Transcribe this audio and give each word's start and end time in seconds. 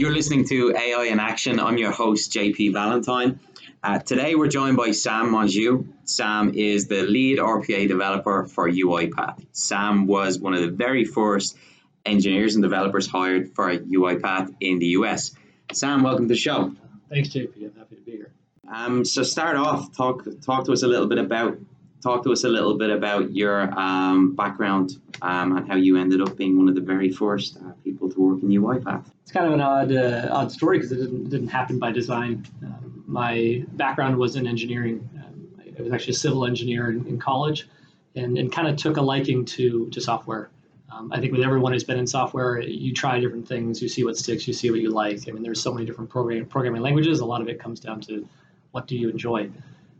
You're 0.00 0.14
listening 0.14 0.46
to 0.46 0.74
AI 0.74 1.08
in 1.12 1.20
Action. 1.20 1.60
I'm 1.60 1.76
your 1.76 1.90
host, 1.90 2.32
JP 2.32 2.72
Valentine. 2.72 3.38
Uh, 3.82 3.98
today 3.98 4.34
we're 4.34 4.48
joined 4.48 4.78
by 4.78 4.92
Sam 4.92 5.30
Mongeau. 5.30 5.86
Sam 6.04 6.54
is 6.54 6.88
the 6.88 7.02
lead 7.02 7.36
RPA 7.36 7.86
developer 7.86 8.46
for 8.46 8.66
UiPath. 8.66 9.44
Sam 9.52 10.06
was 10.06 10.38
one 10.38 10.54
of 10.54 10.62
the 10.62 10.70
very 10.70 11.04
first 11.04 11.58
engineers 12.06 12.54
and 12.54 12.62
developers 12.62 13.08
hired 13.08 13.54
for 13.54 13.76
UiPath 13.76 14.54
in 14.60 14.78
the 14.78 14.86
US. 14.86 15.32
Sam, 15.70 16.02
welcome 16.02 16.28
to 16.28 16.32
the 16.32 16.40
show. 16.40 16.74
Thanks, 17.10 17.28
JP. 17.28 17.56
I'm 17.56 17.74
happy 17.76 17.96
to 17.96 18.00
be 18.00 18.12
here. 18.12 18.32
Um, 18.72 19.04
so 19.04 19.22
start 19.22 19.58
off, 19.58 19.94
talk 19.94 20.26
talk 20.40 20.64
to 20.64 20.72
us 20.72 20.82
a 20.82 20.88
little 20.88 21.08
bit 21.08 21.18
about 21.18 21.58
talk 22.02 22.24
to 22.24 22.32
us 22.32 22.44
a 22.44 22.48
little 22.48 22.78
bit 22.78 22.88
about 22.88 23.34
your 23.34 23.70
um, 23.78 24.34
background 24.34 24.92
um, 25.20 25.58
and 25.58 25.68
how 25.68 25.76
you 25.76 25.98
ended 25.98 26.22
up 26.22 26.38
being 26.38 26.56
one 26.56 26.70
of 26.70 26.74
the 26.74 26.80
very 26.80 27.10
first 27.10 27.58
uh, 27.58 27.72
people 28.10 28.38
to 28.38 28.46
work 28.46 28.82
UiPath. 28.82 29.04
It's 29.22 29.32
kind 29.32 29.46
of 29.46 29.52
an 29.52 29.60
odd 29.60 29.92
uh, 29.92 30.28
odd 30.30 30.52
story 30.52 30.78
because 30.78 30.92
it 30.92 30.96
didn't, 30.96 31.30
didn't 31.30 31.48
happen 31.48 31.78
by 31.78 31.92
design. 31.92 32.46
Um, 32.62 33.04
my 33.06 33.64
background 33.72 34.16
was 34.16 34.36
in 34.36 34.46
engineering. 34.46 35.08
Um, 35.16 35.50
I 35.78 35.82
was 35.82 35.92
actually 35.92 36.12
a 36.12 36.16
civil 36.16 36.46
engineer 36.46 36.90
in, 36.90 37.06
in 37.06 37.18
college, 37.18 37.68
and, 38.14 38.38
and 38.38 38.52
kind 38.52 38.68
of 38.68 38.76
took 38.76 38.96
a 38.96 39.02
liking 39.02 39.44
to 39.46 39.88
to 39.90 40.00
software. 40.00 40.50
Um, 40.92 41.12
I 41.12 41.20
think 41.20 41.32
with 41.32 41.42
everyone 41.42 41.72
who's 41.72 41.84
been 41.84 41.98
in 41.98 42.06
software, 42.06 42.60
you 42.60 42.92
try 42.92 43.20
different 43.20 43.46
things, 43.46 43.80
you 43.80 43.88
see 43.88 44.04
what 44.04 44.16
sticks, 44.16 44.48
you 44.48 44.52
see 44.52 44.70
what 44.70 44.80
you 44.80 44.90
like. 44.90 45.28
I 45.28 45.30
mean, 45.32 45.42
there's 45.42 45.62
so 45.62 45.72
many 45.72 45.86
different 45.86 46.10
program, 46.10 46.46
programming 46.46 46.82
languages. 46.82 47.20
A 47.20 47.24
lot 47.24 47.40
of 47.40 47.48
it 47.48 47.60
comes 47.60 47.78
down 47.78 48.00
to 48.02 48.28
what 48.72 48.88
do 48.88 48.96
you 48.96 49.08
enjoy. 49.08 49.50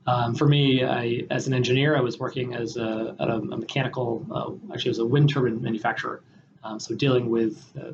Um, 0.06 0.34
for 0.34 0.48
me, 0.48 0.84
I, 0.84 1.24
as 1.30 1.47
an 1.47 1.55
engineer, 1.55 1.97
I 1.97 2.00
was 2.00 2.19
working 2.19 2.55
as 2.55 2.77
a, 2.77 3.14
a, 3.20 3.27
a 3.28 3.56
mechanical, 3.56 4.27
uh, 4.33 4.72
actually, 4.74 4.91
as 4.91 4.98
a 4.98 5.06
wind 5.06 5.30
turbine 5.30 5.62
manufacturer. 5.62 6.22
Um, 6.62 6.78
so 6.78 6.94
dealing 6.94 7.30
with 7.30 7.62
uh, 7.78 7.92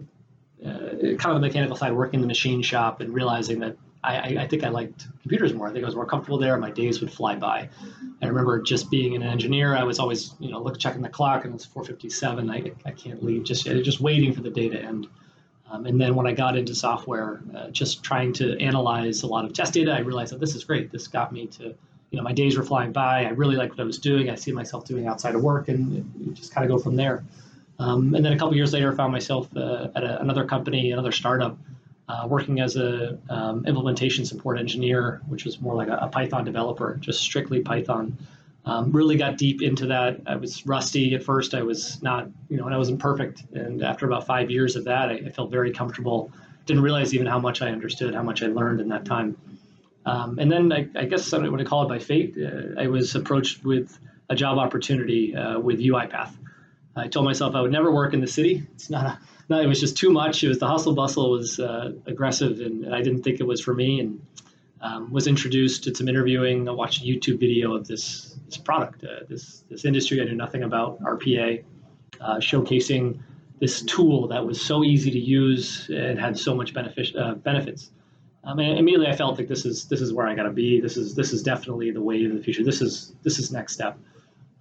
uh, 0.66 0.90
kind 1.16 1.26
of 1.26 1.34
the 1.34 1.40
mechanical 1.40 1.76
side, 1.76 1.92
working 1.92 2.14
in 2.14 2.20
the 2.22 2.26
machine 2.26 2.62
shop, 2.62 3.00
and 3.00 3.12
realizing 3.12 3.60
that 3.60 3.76
I, 4.02 4.36
I, 4.38 4.48
think 4.48 4.62
I 4.62 4.68
liked 4.68 5.06
computers 5.22 5.52
more. 5.52 5.68
I 5.68 5.72
think 5.72 5.82
I 5.82 5.86
was 5.86 5.96
more 5.96 6.06
comfortable 6.06 6.38
there. 6.38 6.56
My 6.58 6.70
days 6.70 7.00
would 7.00 7.12
fly 7.12 7.34
by. 7.34 7.68
I 8.22 8.26
remember 8.26 8.62
just 8.62 8.90
being 8.90 9.16
an 9.16 9.22
engineer. 9.22 9.74
I 9.74 9.82
was 9.82 9.98
always, 9.98 10.34
you 10.38 10.50
know, 10.50 10.62
look 10.62 10.78
checking 10.78 11.02
the 11.02 11.08
clock, 11.08 11.44
and 11.44 11.54
it's 11.54 11.66
4:57. 11.66 12.50
I, 12.50 12.72
I 12.88 12.92
can't 12.92 13.22
leave. 13.22 13.44
Just 13.44 13.64
just 13.64 14.00
waiting 14.00 14.32
for 14.32 14.42
the 14.42 14.50
day 14.50 14.68
to 14.68 14.78
end. 14.78 15.08
Um, 15.68 15.84
and 15.86 16.00
then 16.00 16.14
when 16.14 16.26
I 16.28 16.32
got 16.32 16.56
into 16.56 16.74
software, 16.74 17.40
uh, 17.56 17.70
just 17.70 18.04
trying 18.04 18.32
to 18.34 18.56
analyze 18.60 19.22
a 19.24 19.26
lot 19.26 19.44
of 19.44 19.52
test 19.52 19.72
data, 19.72 19.92
I 19.92 19.98
realized 19.98 20.32
that 20.32 20.38
this 20.38 20.54
is 20.54 20.62
great. 20.62 20.92
This 20.92 21.08
got 21.08 21.32
me 21.32 21.48
to, 21.48 21.64
you 21.64 22.16
know, 22.16 22.22
my 22.22 22.32
days 22.32 22.56
were 22.56 22.62
flying 22.62 22.92
by. 22.92 23.24
I 23.24 23.30
really 23.30 23.56
liked 23.56 23.72
what 23.72 23.80
I 23.80 23.84
was 23.84 23.98
doing. 23.98 24.30
I 24.30 24.36
see 24.36 24.52
myself 24.52 24.84
doing 24.84 25.08
outside 25.08 25.34
of 25.34 25.42
work, 25.42 25.68
and 25.68 26.34
just 26.34 26.54
kind 26.54 26.64
of 26.64 26.76
go 26.76 26.80
from 26.80 26.94
there. 26.94 27.24
Um, 27.78 28.14
and 28.14 28.24
then 28.24 28.32
a 28.32 28.38
couple 28.38 28.56
years 28.56 28.72
later, 28.72 28.92
I 28.92 28.94
found 28.94 29.12
myself 29.12 29.54
uh, 29.56 29.88
at 29.94 30.02
a, 30.02 30.20
another 30.20 30.44
company, 30.44 30.92
another 30.92 31.12
startup 31.12 31.58
uh, 32.08 32.26
working 32.28 32.60
as 32.60 32.76
a 32.76 33.18
um, 33.28 33.66
implementation 33.66 34.24
support 34.24 34.58
engineer, 34.58 35.20
which 35.28 35.44
was 35.44 35.60
more 35.60 35.74
like 35.74 35.88
a, 35.88 35.96
a 35.96 36.08
Python 36.08 36.44
developer, 36.44 36.96
just 37.00 37.20
strictly 37.20 37.60
Python. 37.60 38.16
Um, 38.64 38.90
really 38.90 39.16
got 39.16 39.36
deep 39.36 39.62
into 39.62 39.86
that. 39.86 40.20
I 40.26 40.36
was 40.36 40.66
rusty 40.66 41.14
at 41.14 41.22
first. 41.22 41.54
I 41.54 41.62
was 41.62 42.02
not, 42.02 42.28
you 42.48 42.56
know, 42.56 42.64
and 42.64 42.74
I 42.74 42.78
wasn't 42.78 42.98
perfect. 42.98 43.44
And 43.52 43.82
after 43.82 44.06
about 44.06 44.26
five 44.26 44.50
years 44.50 44.74
of 44.74 44.84
that, 44.84 45.08
I, 45.08 45.14
I 45.14 45.30
felt 45.30 45.50
very 45.52 45.70
comfortable. 45.72 46.32
Didn't 46.64 46.82
realize 46.82 47.14
even 47.14 47.26
how 47.26 47.38
much 47.38 47.62
I 47.62 47.68
understood, 47.68 48.14
how 48.14 48.24
much 48.24 48.42
I 48.42 48.46
learned 48.46 48.80
in 48.80 48.88
that 48.88 49.04
time. 49.04 49.36
Um, 50.04 50.38
and 50.38 50.50
then 50.50 50.72
I, 50.72 50.88
I 50.96 51.04
guess 51.04 51.32
I 51.32 51.38
would 51.38 51.66
call 51.66 51.84
it 51.84 51.88
by 51.88 51.98
fate. 51.98 52.36
Uh, 52.36 52.80
I 52.80 52.86
was 52.88 53.14
approached 53.14 53.64
with 53.64 53.98
a 54.30 54.34
job 54.34 54.58
opportunity 54.58 55.34
uh, 55.36 55.60
with 55.60 55.78
UiPath. 55.78 56.32
I 56.96 57.08
told 57.08 57.24
myself 57.24 57.54
I 57.54 57.60
would 57.60 57.72
never 57.72 57.92
work 57.92 58.14
in 58.14 58.20
the 58.20 58.26
city. 58.26 58.66
It's 58.74 58.90
not 58.90 59.06
a 59.06 59.18
no, 59.48 59.60
it 59.60 59.66
was 59.66 59.78
just 59.78 59.96
too 59.96 60.10
much. 60.10 60.42
It 60.42 60.48
was 60.48 60.58
the 60.58 60.66
hustle 60.66 60.94
bustle 60.94 61.30
was 61.30 61.60
uh, 61.60 61.92
aggressive, 62.06 62.60
and 62.60 62.92
I 62.92 63.00
didn't 63.00 63.22
think 63.22 63.38
it 63.38 63.46
was 63.46 63.60
for 63.60 63.74
me. 63.74 64.00
And 64.00 64.20
um, 64.80 65.12
was 65.12 65.26
introduced 65.26 65.84
to 65.84 65.94
some 65.94 66.08
interviewing. 66.08 66.68
I 66.68 66.72
watched 66.72 67.02
a 67.02 67.04
YouTube 67.04 67.40
video 67.40 67.74
of 67.74 67.86
this 67.86 68.38
this 68.46 68.56
product, 68.56 69.04
uh, 69.04 69.24
this 69.28 69.64
this 69.70 69.84
industry 69.84 70.20
I 70.20 70.24
knew 70.24 70.34
nothing 70.34 70.62
about, 70.62 71.00
RPA, 71.00 71.64
uh, 72.20 72.36
showcasing 72.36 73.20
this 73.58 73.82
tool 73.82 74.28
that 74.28 74.44
was 74.44 74.60
so 74.60 74.84
easy 74.84 75.10
to 75.10 75.18
use 75.18 75.88
and 75.88 76.18
had 76.18 76.38
so 76.38 76.54
much 76.54 76.74
benefit, 76.74 77.16
uh, 77.16 77.34
benefits. 77.34 77.90
Um, 78.44 78.58
and 78.58 78.78
immediately 78.78 79.08
I 79.08 79.16
felt 79.16 79.38
like 79.38 79.48
this 79.48 79.64
is 79.64 79.86
this 79.86 80.00
is 80.00 80.12
where 80.12 80.26
I 80.26 80.34
got 80.34 80.44
to 80.44 80.50
be. 80.50 80.80
This 80.80 80.96
is 80.96 81.14
this 81.14 81.32
is 81.32 81.42
definitely 81.42 81.90
the 81.90 82.02
wave 82.02 82.30
of 82.30 82.36
the 82.36 82.42
future. 82.42 82.62
This 82.62 82.82
is 82.82 83.14
this 83.22 83.38
is 83.38 83.50
next 83.50 83.72
step. 83.72 83.98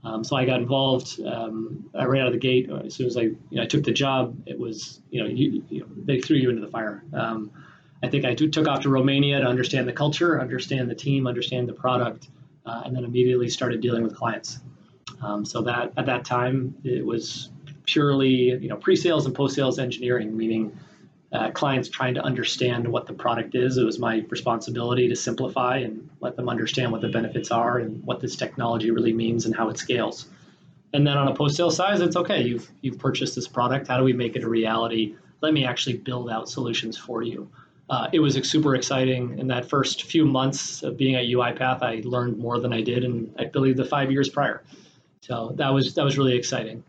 Um, 0.05 0.23
so 0.23 0.35
I 0.35 0.45
got 0.45 0.61
involved 0.61 1.19
um, 1.25 1.89
right 1.93 2.21
out 2.21 2.27
of 2.27 2.33
the 2.33 2.39
gate. 2.39 2.69
As 2.69 2.93
soon 2.93 3.07
as 3.07 3.17
I, 3.17 3.21
you 3.21 3.38
know, 3.51 3.63
I 3.63 3.66
took 3.66 3.83
the 3.83 3.91
job, 3.91 4.38
it 4.45 4.57
was, 4.57 5.01
you 5.09 5.21
know, 5.21 5.27
you, 5.27 5.63
you 5.69 5.79
know, 5.81 5.88
they 6.05 6.21
threw 6.21 6.38
you 6.38 6.49
into 6.51 6.61
the 6.61 6.67
fire. 6.67 7.03
Um, 7.11 7.49
I 8.03 8.07
think 8.07 8.23
I 8.23 8.35
took 8.35 8.67
off 8.67 8.81
to 8.81 8.89
Romania 8.89 9.39
to 9.39 9.47
understand 9.47 9.88
the 9.88 9.93
culture, 9.93 10.39
understand 10.39 10.91
the 10.91 10.95
team, 10.95 11.25
understand 11.25 11.67
the 11.67 11.73
product, 11.73 12.29
uh, 12.67 12.83
and 12.85 12.95
then 12.95 13.03
immediately 13.03 13.49
started 13.49 13.81
dealing 13.81 14.03
with 14.03 14.16
clients. 14.16 14.59
Um, 15.21 15.43
so 15.43 15.61
that 15.63 15.93
at 15.97 16.05
that 16.05 16.23
time, 16.23 16.75
it 16.83 17.03
was 17.03 17.49
purely, 17.85 18.51
you 18.63 18.69
know, 18.69 18.75
pre-sales 18.75 19.25
and 19.25 19.33
post-sales 19.33 19.79
engineering, 19.79 20.37
meaning 20.37 20.77
uh, 21.35 21.51
clients 21.51 21.90
trying 21.90 22.16
to 22.16 22.22
understand 22.22 22.88
what 22.88 23.06
the 23.06 23.13
product 23.13 23.56
is. 23.56 23.78
It 23.78 23.84
was 23.84 24.00
my 24.00 24.23
responsibility 24.29 25.09
to 25.09 25.16
simplify 25.16 25.78
and 25.78 26.09
let 26.22 26.35
them 26.35 26.50
understand 26.50 26.91
what 26.91 27.01
the 27.01 27.09
benefits 27.09 27.51
are 27.51 27.78
and 27.78 28.03
what 28.03 28.22
this 28.22 28.35
technology 28.35 28.91
really 28.91 29.13
means 29.13 29.46
and 29.46 29.56
how 29.56 29.69
it 29.69 29.78
scales. 29.78 30.28
And 30.94 31.06
then 31.06 31.18
on 31.18 31.28
a 31.28 31.35
post-sale 31.35 31.72
side, 31.72 32.00
it's 32.00 32.16
okay. 32.16 32.41
You've 32.41 32.72
you've 32.81 33.00
purchased 33.00 33.35
this 33.35 33.47
product. 33.47 33.88
How 33.88 33.97
do 33.97 34.03
we 34.03 34.13
make 34.13 34.35
it 34.35 34.44
a 34.44 34.50
reality? 34.50 35.16
Let 35.41 35.53
me 35.53 35.66
actually 35.66 35.97
build 35.97 36.29
out 36.29 36.47
solutions 36.47 36.97
for 36.97 37.22
you. 37.22 37.50
Uh, 37.90 38.07
it 38.13 38.19
was 38.19 38.35
super 38.50 38.75
exciting. 38.75 39.38
In 39.38 39.47
that 39.47 39.69
first 39.69 40.03
few 40.03 40.25
months 40.25 40.81
of 40.84 40.97
being 40.97 41.16
at 41.16 41.25
UiPath, 41.25 41.84
I 41.84 42.02
learned 42.03 42.38
more 42.38 42.59
than 42.59 42.72
I 42.73 42.81
did 42.81 43.03
in 43.03 43.34
I 43.38 43.46
believe 43.46 43.78
the 43.78 43.85
five 43.85 44.12
years 44.12 44.29
prior. 44.29 44.63
So 45.22 45.53
that 45.56 45.73
was 45.73 45.96
that 45.96 46.06
was 46.06 46.17
really 46.17 46.35
exciting. 46.35 46.84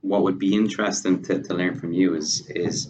What 0.00 0.22
would 0.22 0.38
be 0.38 0.54
interesting 0.54 1.22
to, 1.24 1.42
to 1.42 1.54
learn 1.54 1.78
from 1.78 1.92
you 1.92 2.14
is 2.14 2.46
is 2.48 2.88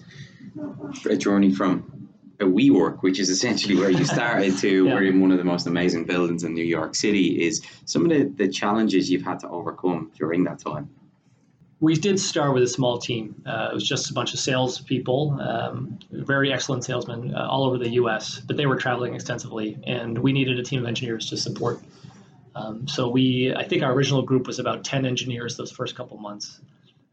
a 1.08 1.16
journey 1.16 1.52
from 1.52 2.08
a 2.40 2.44
WeWork, 2.44 3.02
which 3.02 3.18
is 3.18 3.30
essentially 3.30 3.76
where 3.76 3.90
you 3.90 4.04
started, 4.04 4.58
to 4.58 4.84
yeah. 4.84 4.94
we're 4.94 5.04
in 5.04 5.20
one 5.20 5.30
of 5.30 5.38
the 5.38 5.44
most 5.44 5.66
amazing 5.66 6.04
buildings 6.04 6.44
in 6.44 6.54
New 6.54 6.64
York 6.64 6.94
City. 6.94 7.46
Is 7.46 7.62
some 7.84 8.04
of 8.04 8.10
the, 8.10 8.24
the 8.24 8.48
challenges 8.48 9.10
you've 9.10 9.24
had 9.24 9.40
to 9.40 9.48
overcome 9.48 10.12
during 10.16 10.44
that 10.44 10.58
time? 10.58 10.90
We 11.80 11.94
did 11.94 12.18
start 12.18 12.54
with 12.54 12.62
a 12.62 12.68
small 12.68 12.98
team. 12.98 13.42
Uh, 13.44 13.68
it 13.70 13.74
was 13.74 13.86
just 13.86 14.10
a 14.10 14.14
bunch 14.14 14.32
of 14.32 14.40
salespeople, 14.40 15.38
um, 15.40 15.98
very 16.10 16.50
excellent 16.50 16.84
salesmen 16.84 17.34
uh, 17.34 17.46
all 17.50 17.64
over 17.64 17.76
the 17.76 17.90
U.S., 17.90 18.40
but 18.40 18.56
they 18.56 18.64
were 18.64 18.76
traveling 18.76 19.14
extensively, 19.14 19.78
and 19.84 20.16
we 20.18 20.32
needed 20.32 20.58
a 20.58 20.62
team 20.62 20.80
of 20.80 20.86
engineers 20.86 21.28
to 21.30 21.36
support. 21.36 21.80
Um, 22.54 22.88
so 22.88 23.10
we, 23.10 23.54
I 23.54 23.64
think 23.64 23.82
our 23.82 23.92
original 23.92 24.22
group 24.22 24.46
was 24.46 24.58
about 24.58 24.84
10 24.84 25.04
engineers 25.04 25.58
those 25.58 25.70
first 25.70 25.94
couple 25.94 26.16
months. 26.16 26.60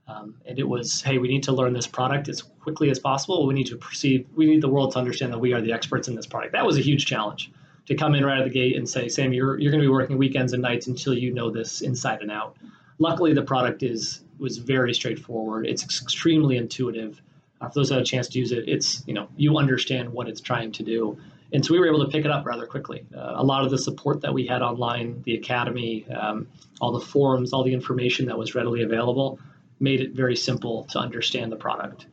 Um, 0.08 0.36
and 0.46 0.60
it 0.60 0.68
was, 0.68 1.02
hey, 1.02 1.18
we 1.18 1.28
need 1.28 1.44
to 1.44 1.54
learn 1.54 1.74
this 1.74 1.88
product 1.88 2.28
as 2.28 2.42
quickly 2.42 2.90
as 2.90 3.00
possible. 3.00 3.48
We 3.48 3.54
need 3.54 3.68
to 3.68 3.78
perceive, 3.78 4.28
we 4.36 4.46
need 4.46 4.62
the 4.62 4.70
world 4.70 4.92
to 4.94 5.00
understand 5.00 5.32
that 5.32 5.40
we 5.40 5.54
are 5.54 5.62
the 5.62 5.72
experts 5.72 6.08
in 6.08 6.16
this 6.16 6.28
product. 6.28 6.54
That 6.54 6.66
was 6.66 6.78
a 6.78 6.82
huge 6.82 7.06
challenge 7.06 7.52
to 7.88 7.96
come 7.96 8.16
in 8.16 8.26
right 8.26 8.36
out 8.36 8.40
of 8.40 8.46
the 8.46 8.54
gate 8.54 8.76
and 8.76 8.88
say, 8.88 9.08
Sam, 9.08 9.34
you're, 9.34 9.60
you're 9.60 9.72
going 9.72 9.82
to 9.82 9.88
be 9.88 9.92
working 9.92 10.18
weekends 10.18 10.54
and 10.54 10.62
nights 10.62 10.88
until 10.88 11.14
you 11.14 11.34
know 11.34 11.50
this 11.50 11.82
inside 11.82 12.22
and 12.22 12.32
out. 12.32 12.58
Luckily, 13.00 13.34
the 13.34 13.42
product 13.42 13.84
is 13.84 14.22
was 14.40 14.58
very 14.58 14.94
straightforward. 14.94 15.66
It's 15.66 15.84
extremely 15.84 16.58
intuitive. 16.58 17.22
Uh, 17.62 17.70
for 17.70 17.80
those 17.80 17.90
that 17.90 17.96
have 17.96 18.04
a 18.04 18.06
chance 18.06 18.28
to 18.30 18.40
use 18.40 18.52
it, 18.52 18.68
it's 18.68 19.04
you 19.08 19.14
know 19.14 19.28
you 19.36 19.58
understand 19.58 20.10
what 20.12 20.28
it's 20.28 20.42
trying 20.42 20.72
to 20.74 20.84
do, 20.84 21.18
and 21.54 21.66
so 21.66 21.74
we 21.74 21.80
were 21.80 21.88
able 21.88 22.06
to 22.06 22.12
pick 22.12 22.24
it 22.24 22.32
up 22.32 22.46
rather 22.46 22.68
quickly. 22.68 23.06
Uh, 23.16 23.34
a 23.36 23.44
lot 23.44 23.64
of 23.64 23.72
the 23.72 23.78
support 23.78 24.22
that 24.22 24.34
we 24.34 24.46
had 24.46 24.62
online, 24.62 25.22
the 25.24 25.36
academy, 25.36 26.06
um, 26.12 26.48
all 26.82 26.92
the 26.92 27.06
forums, 27.06 27.52
all 27.52 27.64
the 27.64 27.74
information 27.74 28.28
that 28.28 28.38
was 28.38 28.54
readily 28.54 28.84
available 28.84 29.40
made 29.84 30.00
it 30.02 30.12
very 30.14 30.36
simple 30.36 30.86
to 30.92 30.98
understand 31.00 31.52
the 31.52 31.58
product. 31.58 32.08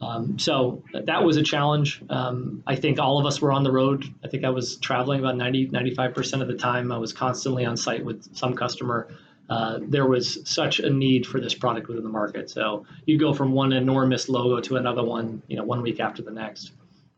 Um, 0.00 0.38
so 0.38 0.82
that 0.92 1.24
was 1.24 1.36
a 1.38 1.42
challenge. 1.42 2.02
Um, 2.10 2.62
I 2.66 2.76
think 2.76 2.98
all 2.98 3.18
of 3.18 3.24
us 3.24 3.40
were 3.40 3.52
on 3.52 3.62
the 3.64 3.72
road. 3.72 4.04
I 4.22 4.28
think 4.28 4.44
I 4.44 4.50
was 4.50 4.76
traveling 4.76 5.20
about 5.20 5.36
90, 5.36 5.68
95% 5.68 6.42
of 6.42 6.48
the 6.48 6.56
time. 6.56 6.92
I 6.92 6.98
was 6.98 7.12
constantly 7.14 7.64
on 7.64 7.76
site 7.76 8.04
with 8.04 8.36
some 8.36 8.54
customer. 8.54 9.08
uh, 9.48 9.78
there 9.80 10.06
was 10.06 10.38
such 10.44 10.80
a 10.80 10.90
need 10.90 11.26
for 11.26 11.40
this 11.40 11.54
product 11.54 11.88
within 11.88 12.02
the 12.02 12.10
market. 12.10 12.50
So 12.50 12.84
you 13.06 13.18
go 13.18 13.32
from 13.32 13.52
one 13.52 13.72
enormous 13.72 14.28
logo 14.28 14.60
to 14.60 14.76
another 14.76 15.04
one, 15.04 15.42
you 15.46 15.56
know, 15.56 15.64
one 15.64 15.82
week 15.82 16.00
after 16.00 16.22
the 16.22 16.32
next. 16.32 16.72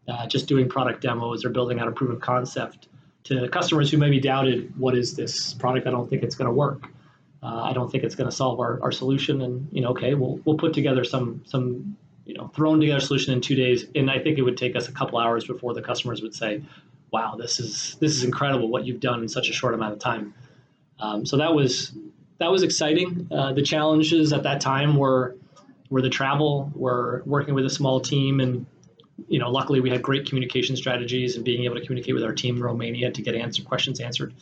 Uh, 0.06 0.26
just 0.26 0.46
doing 0.46 0.68
product 0.68 1.02
demos 1.02 1.44
or 1.44 1.50
building 1.50 1.80
out 1.80 1.88
a 1.88 1.92
proof 1.92 2.10
of 2.10 2.20
concept 2.20 2.88
to 3.24 3.48
customers 3.48 3.90
who 3.90 3.98
maybe 3.98 4.20
doubted, 4.20 4.78
what 4.78 4.96
is 4.96 5.14
this 5.14 5.52
product? 5.54 5.86
I 5.86 5.90
don't 5.90 6.08
think 6.08 6.22
it's 6.22 6.34
going 6.34 6.48
to 6.48 6.54
work. 6.54 6.88
Uh, 7.42 7.62
I 7.62 7.72
don't 7.72 7.90
think 7.90 8.04
it's 8.04 8.14
going 8.14 8.28
to 8.28 8.34
solve 8.34 8.58
our, 8.60 8.82
our 8.82 8.92
solution. 8.92 9.42
And 9.42 9.68
you 9.72 9.80
know, 9.80 9.90
okay, 9.90 10.14
we'll 10.14 10.40
we'll 10.44 10.56
put 10.56 10.74
together 10.74 11.04
some 11.04 11.42
some 11.46 11.96
you 12.24 12.34
know 12.34 12.48
thrown 12.54 12.80
together 12.80 13.00
solution 13.00 13.32
in 13.32 13.40
two 13.40 13.54
days. 13.54 13.86
And 13.94 14.10
I 14.10 14.18
think 14.18 14.38
it 14.38 14.42
would 14.42 14.56
take 14.56 14.76
us 14.76 14.88
a 14.88 14.92
couple 14.92 15.18
hours 15.18 15.46
before 15.46 15.74
the 15.74 15.82
customers 15.82 16.22
would 16.22 16.34
say, 16.34 16.62
wow, 17.12 17.36
this 17.36 17.60
is 17.60 17.96
this 18.00 18.12
is 18.12 18.24
incredible 18.24 18.68
what 18.68 18.84
you've 18.84 19.00
done 19.00 19.22
in 19.22 19.28
such 19.28 19.48
a 19.48 19.52
short 19.52 19.74
amount 19.74 19.92
of 19.92 19.98
time. 19.98 20.34
Um, 21.00 21.24
so 21.24 21.36
that 21.36 21.54
was 21.54 21.92
that 22.38 22.50
was 22.50 22.62
exciting. 22.62 23.28
Uh, 23.30 23.52
the 23.52 23.62
challenges 23.62 24.32
at 24.32 24.42
that 24.42 24.60
time 24.60 24.96
were 24.96 25.36
were 25.90 26.02
the 26.02 26.10
travel, 26.10 26.70
were 26.74 27.22
working 27.24 27.54
with 27.54 27.64
a 27.64 27.70
small 27.70 28.00
team, 28.00 28.40
and 28.40 28.66
you 29.26 29.38
know, 29.38 29.50
luckily 29.50 29.80
we 29.80 29.90
had 29.90 30.02
great 30.02 30.26
communication 30.26 30.76
strategies 30.76 31.36
and 31.36 31.44
being 31.44 31.64
able 31.64 31.74
to 31.74 31.80
communicate 31.84 32.14
with 32.14 32.22
our 32.22 32.32
team 32.32 32.56
in 32.56 32.62
Romania 32.62 33.10
to 33.10 33.22
get 33.22 33.34
answer 33.34 33.62
questions 33.62 34.00
answered. 34.00 34.34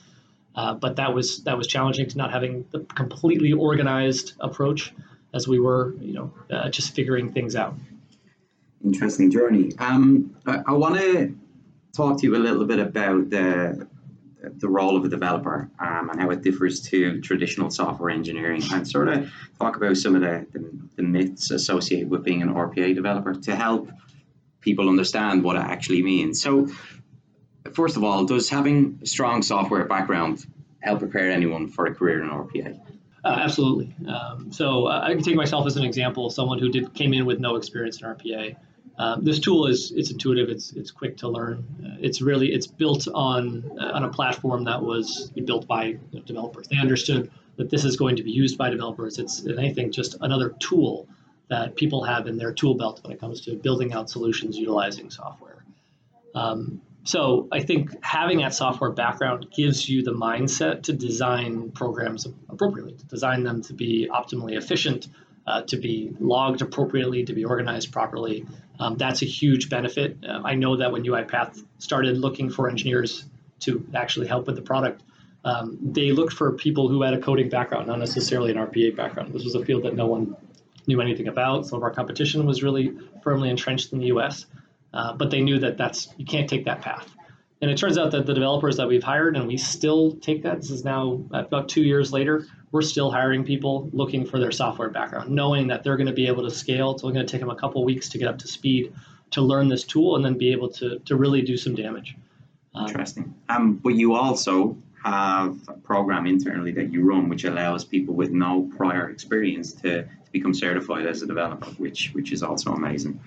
Uh, 0.56 0.75
but 0.75 0.97
that 0.97 1.12
was 1.12 1.43
that 1.44 1.56
was 1.56 1.67
challenging 1.67 2.08
to 2.08 2.17
not 2.17 2.32
having 2.32 2.67
the 2.70 2.81
completely 2.81 3.53
organized 3.53 4.32
approach 4.41 4.93
as 5.35 5.47
we 5.47 5.61
were, 5.61 5.94
you 6.00 6.14
know, 6.14 6.32
uh, 6.50 6.69
just 6.70 6.94
figuring 6.94 7.32
things 7.32 7.55
out. 7.55 7.75
Interesting 8.85 9.31
journey. 9.31 9.73
Um, 9.79 10.35
I, 10.47 10.62
I 10.67 10.73
want 10.73 10.97
to 10.97 11.37
talk 11.94 12.19
to 12.20 12.26
you 12.26 12.37
a 12.37 12.38
little 12.38 12.64
bit 12.64 12.79
about 12.79 13.31
the 13.31 13.87
the 14.58 14.69
role 14.69 14.97
of 14.97 15.05
a 15.05 15.08
developer 15.08 15.69
um, 15.81 16.11
and 16.11 16.20
how 16.20 16.31
it 16.31 16.43
differs 16.43 16.81
to 16.81 17.20
traditional 17.20 17.70
software 17.70 18.11
engineering 18.11 18.62
and 18.73 18.87
sort 18.87 19.08
of 19.08 19.31
talk 19.58 19.76
about 19.76 19.97
some 19.97 20.14
of 20.14 20.20
the, 20.20 20.47
the, 20.53 20.70
the, 20.97 21.03
myths 21.03 21.50
associated 21.50 22.08
with 22.08 22.23
being 22.23 22.43
an 22.43 22.55
RPA 22.55 22.94
developer 22.94 23.35
to 23.35 23.56
help 23.56 23.91
people 24.61 24.88
understand 24.88 25.43
what 25.43 25.56
it 25.56 25.62
actually 25.62 26.03
means. 26.03 26.41
So, 26.41 26.69
first 27.75 27.97
of 27.97 28.05
all, 28.05 28.25
does 28.25 28.49
having 28.49 28.99
a 29.03 29.07
strong 29.07 29.43
software 29.43 29.85
background 29.85 30.47
help 30.81 31.01
prepare 31.01 31.31
anyone 31.31 31.69
for 31.69 31.87
a 31.87 31.95
career 31.95 32.23
in 32.23 32.29
RPA? 32.29 32.79
Uh, 33.25 33.41
absolutely. 33.43 33.95
Um, 34.09 34.53
so 34.53 34.87
uh, 34.87 35.01
I 35.03 35.13
can 35.13 35.23
take 35.23 35.35
myself 35.35 35.67
as 35.67 35.77
an 35.77 35.85
example, 35.85 36.31
someone 36.31 36.59
who 36.59 36.69
did 36.69 36.95
came 36.95 37.13
in 37.13 37.27
with 37.27 37.41
no 37.41 37.57
experience 37.57 38.01
in 38.01 38.07
RPA. 38.07 38.57
Um, 38.99 39.25
this 39.25 39.41
tool 39.41 39.67
is 39.67 39.91
it's 39.91 40.11
intuitive. 40.11 40.49
It's 40.49 40.73
it's 40.73 40.91
quick 40.91 41.17
to 41.19 41.29
learn. 41.29 41.65
Uh, 41.85 41.97
it's 42.01 42.23
really 42.23 42.53
it's 42.53 42.67
built 42.67 43.09
on 43.13 43.79
uh, 43.81 43.91
on 43.93 44.05
a 44.05 44.09
platform 44.09 44.65
that 44.65 44.81
was 44.81 45.31
built 45.45 45.67
by 45.67 45.85
you 45.85 46.01
know, 46.13 46.21
developers. 46.21 46.69
They 46.69 46.79
understood 46.79 47.31
that 47.57 47.69
this 47.69 47.85
is 47.85 47.97
going 47.97 48.17
to 48.17 48.23
be 48.23 48.31
used 48.31 48.57
by 48.57 48.71
developers. 48.71 49.19
It's 49.19 49.45
anything 49.47 49.91
just 49.91 50.17
another 50.21 50.51
tool 50.61 51.09
that 51.49 51.77
people 51.77 52.05
have 52.05 52.27
in 52.27 52.39
their 52.39 52.53
tool 52.53 52.75
belt 52.75 53.01
when 53.03 53.13
it 53.13 53.21
comes 53.21 53.41
to 53.43 53.55
building 53.55 53.93
out 53.93 54.09
solutions 54.09 54.57
utilizing 54.57 55.11
software. 55.11 55.65
Um, 56.35 56.81
so 57.06 57.47
I 57.53 57.61
think 57.61 57.91
having 58.03 58.38
that 58.38 58.53
software 58.53 58.91
background 58.91 59.47
gives 59.55 59.88
you 59.88 60.03
the 60.03 60.12
mindset 60.12 60.82
to 60.85 60.93
design 60.93 61.70
programs 61.70 62.26
appropriately, 62.49 62.94
to 62.94 63.06
design 63.06 63.44
them 63.44 63.62
to 63.62 63.75
be 63.75 64.08
optimally 64.12 64.56
efficient, 64.56 65.08
uh, 65.47 65.62
to 65.62 65.76
be 65.76 66.11
logged 66.19 66.62
appropriately, 66.62 67.25
to 67.25 67.32
be 67.32 67.44
organized 67.44 67.93
properly. 67.93 68.44
Um, 68.81 68.97
that's 68.97 69.23
a 69.23 69.26
huge 69.26 69.70
benefit. 69.70 70.19
Uh, 70.29 70.41
I 70.44 70.56
know 70.56 70.76
that 70.79 70.91
when 70.91 71.05
UiPath 71.05 71.64
started 71.79 72.19
looking 72.19 72.50
for 72.50 72.69
engineers 72.69 73.25
to 73.61 73.87
actually 73.94 74.26
help 74.26 74.49
with 74.49 74.56
the 74.56 74.62
product, 74.62 75.05
um, 75.44 75.79
they 75.81 76.11
looked 76.11 76.32
for 76.32 76.53
people 76.53 76.88
who 76.88 77.03
had 77.03 77.14
a 77.14 77.20
coding 77.20 77.49
background, 77.49 77.87
not 77.87 78.00
necessarily 78.00 78.50
an 78.50 78.56
RPA 78.56 78.97
background. 78.97 79.32
This 79.32 79.44
was 79.44 79.55
a 79.55 79.64
field 79.64 79.85
that 79.85 79.94
no 79.94 80.06
one 80.06 80.37
knew 80.88 81.00
anything 81.00 81.29
about. 81.29 81.67
Some 81.67 81.76
of 81.76 81.85
our 81.85 81.93
competition 81.93 82.44
was 82.47 82.64
really 82.64 82.93
firmly 83.23 83.49
entrenched 83.49 83.93
in 83.93 84.00
the 84.00 84.06
U.S., 84.06 84.47
uh, 84.96 85.12
but 85.12 85.31
they 85.31 85.40
knew 85.40 85.58
that 85.58 85.76
that's 85.76 86.08
you 86.16 86.25
can't 86.25 86.48
take 86.48 86.64
that 86.64 86.81
path. 86.81 87.06
And 87.62 87.70
it 87.70 87.78
turns 87.78 87.96
out 87.96 88.10
that 88.12 88.26
the 88.26 88.34
developers 88.34 88.76
that 88.76 88.87
we've 88.87 89.02
hired, 89.02 89.37
and 89.37 89.46
we 89.46 89.56
still 89.56 90.12
take 90.12 90.43
that. 90.43 90.56
This 90.60 90.70
is 90.70 90.84
now 90.84 91.25
about 91.32 91.69
two 91.69 91.82
years 91.82 92.12
later 92.12 92.46
we're 92.72 92.82
still 92.82 93.10
hiring 93.10 93.44
people 93.44 93.88
looking 93.93 94.26
for 94.26 94.38
their 94.38 94.52
software 94.52 94.90
background, 94.90 95.31
knowing 95.31 95.69
that 95.69 95.82
they're 95.82 95.96
going 95.96 96.08
to 96.08 96.12
be 96.12 96.26
able 96.26 96.43
to 96.43 96.50
scale. 96.50 96.90
It's 96.90 97.02
only 97.04 97.14
going 97.14 97.26
to 97.26 97.31
take 97.31 97.40
them 97.40 97.50
a 97.50 97.56
couple 97.56 97.84
weeks 97.84 98.08
to 98.10 98.19
get 98.19 98.28
up 98.28 98.38
to 98.38 98.48
speed 98.48 98.93
to 99.31 99.40
learn 99.43 99.69
this 99.69 99.84
tool 99.84 100.16
and 100.16 100.25
then 100.25 100.37
be 100.37 100.52
able 100.52 100.69
to, 100.69 100.98
to 101.00 101.16
really 101.16 101.43
do 101.43 101.56
some 101.56 101.75
damage. 101.75 102.16
Um, 102.75 102.87
Interesting. 102.87 103.34
Um, 103.48 103.75
but 103.75 103.90
you 103.90 104.14
also 104.14 104.76
have 105.04 105.56
a 105.69 105.72
program 105.72 106.26
internally 106.26 106.72
that 106.72 106.93
you 106.93 107.02
run 107.02 107.28
which 107.28 107.44
allows 107.44 107.84
people 107.84 108.14
with 108.14 108.31
no 108.31 108.70
prior 108.76 109.08
experience 109.08 109.72
to, 109.72 110.02
to 110.02 110.31
become 110.32 110.52
certified 110.52 111.06
as 111.06 111.22
a 111.22 111.26
developer, 111.26 111.70
which 111.78 112.10
which 112.12 112.32
is 112.32 112.43
also 112.43 112.72
amazing. 112.72 113.20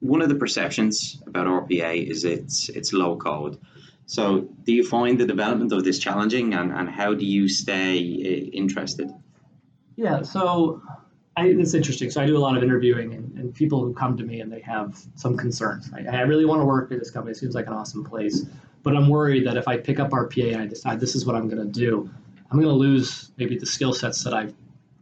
One 0.00 0.22
of 0.22 0.28
the 0.28 0.34
perceptions 0.34 1.20
about 1.26 1.46
RPA 1.46 2.08
is 2.08 2.24
it's 2.24 2.68
it's 2.68 2.92
low 2.92 3.16
code. 3.16 3.58
So, 4.06 4.48
do 4.64 4.72
you 4.72 4.84
find 4.84 5.20
the 5.20 5.26
development 5.26 5.70
of 5.70 5.84
this 5.84 5.98
challenging, 5.98 6.54
and, 6.54 6.72
and 6.72 6.88
how 6.88 7.12
do 7.12 7.26
you 7.26 7.46
stay 7.46 7.98
uh, 7.98 8.56
interested? 8.56 9.12
Yeah, 9.96 10.22
so 10.22 10.80
I, 11.36 11.48
it's 11.48 11.74
interesting. 11.74 12.10
So, 12.10 12.22
I 12.22 12.26
do 12.26 12.34
a 12.34 12.40
lot 12.40 12.56
of 12.56 12.62
interviewing, 12.62 13.12
and, 13.12 13.36
and 13.36 13.54
people 13.54 13.84
who 13.84 13.92
come 13.92 14.16
to 14.16 14.24
me 14.24 14.40
and 14.40 14.50
they 14.50 14.60
have 14.60 14.98
some 15.16 15.36
concerns. 15.36 15.90
I, 15.92 16.16
I 16.16 16.20
really 16.22 16.46
want 16.46 16.62
to 16.62 16.64
work 16.64 16.90
at 16.90 16.98
this 17.00 17.10
company. 17.10 17.32
It 17.32 17.36
seems 17.36 17.54
like 17.54 17.66
an 17.66 17.74
awesome 17.74 18.02
place, 18.02 18.46
but 18.82 18.96
I'm 18.96 19.10
worried 19.10 19.46
that 19.46 19.58
if 19.58 19.68
I 19.68 19.76
pick 19.76 20.00
up 20.00 20.08
RPA 20.10 20.54
and 20.54 20.62
I 20.62 20.66
decide 20.66 21.00
this 21.00 21.14
is 21.14 21.26
what 21.26 21.36
I'm 21.36 21.46
going 21.46 21.70
to 21.70 21.80
do, 21.80 22.08
I'm 22.50 22.58
going 22.58 22.72
to 22.72 22.80
lose 22.80 23.30
maybe 23.36 23.58
the 23.58 23.66
skill 23.66 23.92
sets 23.92 24.24
that 24.24 24.32
I've 24.32 24.54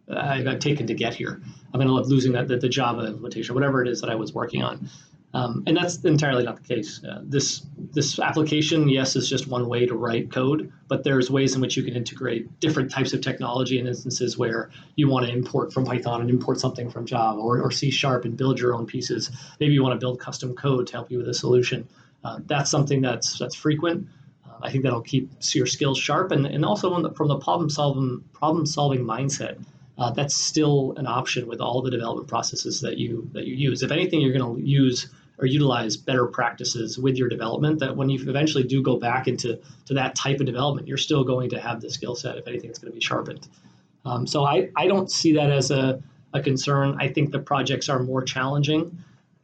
I've 0.08 0.58
taken 0.58 0.86
to 0.86 0.94
get 0.94 1.14
here. 1.14 1.40
I'm 1.72 1.78
going 1.78 1.88
to 1.88 1.94
love 1.94 2.08
losing 2.08 2.32
that 2.32 2.48
the, 2.48 2.56
the 2.56 2.68
Java 2.68 3.06
implementation, 3.06 3.54
whatever 3.54 3.82
it 3.82 3.88
is 3.88 4.00
that 4.00 4.10
I 4.10 4.14
was 4.14 4.32
working 4.32 4.62
on. 4.62 4.88
Um, 5.34 5.64
and 5.66 5.76
that's 5.76 6.02
entirely 6.04 6.44
not 6.44 6.56
the 6.56 6.74
case. 6.74 7.02
Uh, 7.04 7.20
this 7.22 7.66
this 7.92 8.18
application, 8.18 8.88
yes, 8.88 9.16
is 9.16 9.28
just 9.28 9.46
one 9.48 9.68
way 9.68 9.84
to 9.84 9.94
write 9.94 10.32
code, 10.32 10.72
but 10.88 11.04
there's 11.04 11.30
ways 11.30 11.54
in 11.54 11.60
which 11.60 11.76
you 11.76 11.82
can 11.82 11.94
integrate 11.94 12.58
different 12.58 12.90
types 12.90 13.12
of 13.12 13.20
technology 13.20 13.78
in 13.78 13.86
instances 13.86 14.38
where 14.38 14.70
you 14.94 15.08
want 15.08 15.26
to 15.26 15.32
import 15.32 15.74
from 15.74 15.84
Python 15.84 16.22
and 16.22 16.30
import 16.30 16.58
something 16.58 16.88
from 16.88 17.04
Java 17.04 17.38
or, 17.38 17.60
or 17.60 17.70
C 17.70 17.90
Sharp 17.90 18.24
and 18.24 18.34
build 18.34 18.58
your 18.58 18.74
own 18.74 18.86
pieces. 18.86 19.30
Maybe 19.60 19.74
you 19.74 19.82
want 19.82 19.92
to 19.92 20.02
build 20.02 20.18
custom 20.20 20.54
code 20.54 20.86
to 20.86 20.92
help 20.94 21.10
you 21.10 21.18
with 21.18 21.28
a 21.28 21.34
solution. 21.34 21.86
Uh, 22.24 22.38
that's 22.46 22.70
something 22.70 23.02
that's 23.02 23.38
that's 23.38 23.54
frequent. 23.54 24.08
Uh, 24.48 24.54
I 24.62 24.70
think 24.70 24.84
that'll 24.84 25.02
keep 25.02 25.30
your 25.52 25.66
skills 25.66 25.98
sharp 25.98 26.32
and, 26.32 26.46
and 26.46 26.64
also 26.64 27.02
the, 27.02 27.10
from 27.12 27.28
the 27.28 27.38
problem 27.38 27.68
solving 27.68 28.24
problem 28.32 28.64
solving 28.64 29.04
mindset. 29.04 29.62
Uh, 29.98 30.10
that's 30.10 30.36
still 30.36 30.92
an 30.98 31.06
option 31.06 31.46
with 31.46 31.60
all 31.60 31.80
the 31.80 31.90
development 31.90 32.28
processes 32.28 32.82
that 32.82 32.98
you 32.98 33.28
that 33.32 33.46
you 33.46 33.54
use. 33.54 33.82
If 33.82 33.90
anything, 33.90 34.20
you're 34.20 34.36
going 34.36 34.56
to 34.56 34.68
use 34.68 35.08
or 35.38 35.46
utilize 35.46 35.96
better 35.96 36.26
practices 36.26 36.98
with 36.98 37.16
your 37.16 37.28
development 37.28 37.78
that 37.80 37.96
when 37.96 38.08
you 38.08 38.28
eventually 38.28 38.64
do 38.64 38.82
go 38.82 38.96
back 38.96 39.28
into 39.28 39.58
to 39.84 39.94
that 39.94 40.14
type 40.14 40.40
of 40.40 40.46
development 40.46 40.88
you're 40.88 40.96
still 40.96 41.24
going 41.24 41.50
to 41.50 41.60
have 41.60 41.80
the 41.80 41.90
skill 41.90 42.14
set 42.14 42.38
if 42.38 42.48
anything 42.48 42.70
it's 42.70 42.78
going 42.78 42.90
to 42.90 42.94
be 42.94 43.04
sharpened. 43.04 43.46
Um, 44.04 44.26
so 44.26 44.44
I, 44.44 44.70
I 44.76 44.86
don't 44.86 45.10
see 45.10 45.32
that 45.34 45.50
as 45.50 45.70
a, 45.70 46.00
a 46.32 46.40
concern. 46.40 46.96
I 47.00 47.08
think 47.08 47.32
the 47.32 47.40
projects 47.40 47.88
are 47.88 47.98
more 47.98 48.22
challenging. 48.22 48.96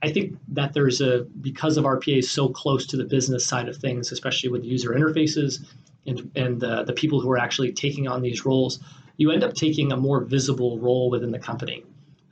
I 0.02 0.12
think 0.12 0.38
that 0.48 0.72
there's 0.72 1.00
a 1.00 1.26
because 1.40 1.76
of 1.76 1.84
rpa 1.84 2.18
is 2.18 2.30
so 2.30 2.48
close 2.48 2.86
to 2.86 2.96
the 2.96 3.04
business 3.04 3.46
side 3.46 3.68
of 3.68 3.76
things 3.76 4.10
especially 4.10 4.50
with 4.50 4.64
user 4.64 4.90
interfaces 4.90 5.64
and, 6.06 6.30
and 6.34 6.60
the, 6.60 6.82
the 6.82 6.92
people 6.92 7.20
who 7.20 7.30
are 7.30 7.38
actually 7.38 7.72
taking 7.72 8.08
on 8.08 8.20
these 8.20 8.44
roles 8.44 8.80
you 9.22 9.30
end 9.30 9.42
up 9.42 9.54
taking 9.54 9.92
a 9.92 9.96
more 9.96 10.20
visible 10.20 10.78
role 10.78 11.08
within 11.08 11.30
the 11.30 11.38
company 11.38 11.84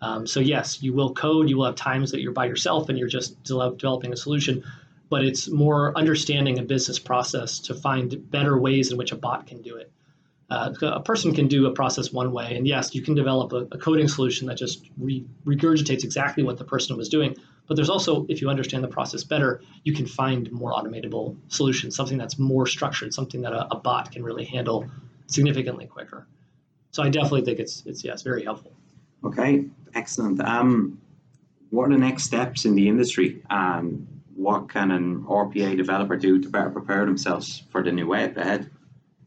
um, 0.02 0.26
so 0.26 0.40
yes, 0.40 0.82
you 0.82 0.92
will 0.92 1.12
code. 1.12 1.48
You 1.48 1.58
will 1.58 1.66
have 1.66 1.74
times 1.74 2.10
that 2.10 2.20
you're 2.20 2.32
by 2.32 2.46
yourself 2.46 2.88
and 2.88 2.98
you're 2.98 3.08
just 3.08 3.42
developing 3.44 4.12
a 4.12 4.16
solution, 4.16 4.64
but 5.10 5.24
it's 5.24 5.48
more 5.50 5.96
understanding 5.96 6.58
a 6.58 6.62
business 6.62 6.98
process 6.98 7.58
to 7.60 7.74
find 7.74 8.30
better 8.30 8.58
ways 8.58 8.90
in 8.90 8.98
which 8.98 9.12
a 9.12 9.16
bot 9.16 9.46
can 9.46 9.60
do 9.60 9.76
it. 9.76 9.92
Uh, 10.48 10.72
a 10.82 11.00
person 11.00 11.32
can 11.32 11.46
do 11.46 11.66
a 11.66 11.70
process 11.70 12.12
one 12.12 12.32
way, 12.32 12.56
and 12.56 12.66
yes, 12.66 12.92
you 12.92 13.02
can 13.02 13.14
develop 13.14 13.52
a, 13.52 13.68
a 13.70 13.78
coding 13.78 14.08
solution 14.08 14.48
that 14.48 14.56
just 14.56 14.84
re- 14.98 15.24
regurgitates 15.46 16.02
exactly 16.02 16.42
what 16.42 16.58
the 16.58 16.64
person 16.64 16.96
was 16.96 17.08
doing. 17.08 17.36
But 17.68 17.76
there's 17.76 17.90
also, 17.90 18.26
if 18.28 18.40
you 18.42 18.50
understand 18.50 18.82
the 18.82 18.88
process 18.88 19.22
better, 19.22 19.62
you 19.84 19.92
can 19.92 20.06
find 20.06 20.50
more 20.50 20.72
automatable 20.72 21.36
solutions, 21.46 21.94
something 21.94 22.18
that's 22.18 22.36
more 22.36 22.66
structured, 22.66 23.14
something 23.14 23.42
that 23.42 23.52
a, 23.52 23.72
a 23.72 23.76
bot 23.76 24.10
can 24.10 24.24
really 24.24 24.44
handle 24.44 24.90
significantly 25.28 25.86
quicker. 25.86 26.26
So 26.90 27.02
I 27.02 27.08
definitely 27.08 27.42
think 27.42 27.58
it's 27.58 27.82
it's 27.86 28.04
yes, 28.04 28.22
very 28.22 28.44
helpful. 28.44 28.72
Okay, 29.24 29.66
excellent. 29.94 30.40
Um, 30.40 31.00
what 31.70 31.88
are 31.88 31.92
the 31.92 31.98
next 31.98 32.24
steps 32.24 32.64
in 32.64 32.74
the 32.74 32.88
industry? 32.88 33.42
Um, 33.50 34.06
what 34.34 34.68
can 34.68 34.90
an 34.90 35.22
RPA 35.24 35.76
developer 35.76 36.16
do 36.16 36.40
to 36.40 36.48
better 36.48 36.70
prepare 36.70 37.04
themselves 37.04 37.62
for 37.70 37.82
the 37.82 37.92
new 37.92 38.06
wave 38.06 38.36
ahead? 38.36 38.70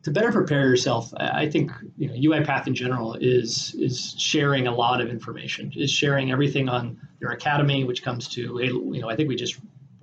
To 0.04 0.12
better 0.12 0.32
prepare 0.32 0.68
yourself, 0.68 1.14
I 1.16 1.48
think 1.48 1.72
you 1.98 2.08
know 2.10 2.14
UiPath 2.14 2.68
in 2.68 2.76
general 2.76 3.14
is 3.14 3.74
is 3.80 4.16
sharing 4.18 4.68
a 4.68 4.74
lot 4.74 5.00
of 5.00 5.10
information. 5.10 5.72
Is 5.76 5.92
sharing 5.92 6.32
everything 6.32 6.68
on 6.68 7.00
your 7.22 7.32
academy, 7.32 7.86
which 7.86 8.04
comes 8.04 8.28
to 8.30 8.42
you 8.62 9.02
know 9.02 9.10
I 9.10 9.16
think 9.16 9.30
we 9.30 9.38
just 9.38 9.60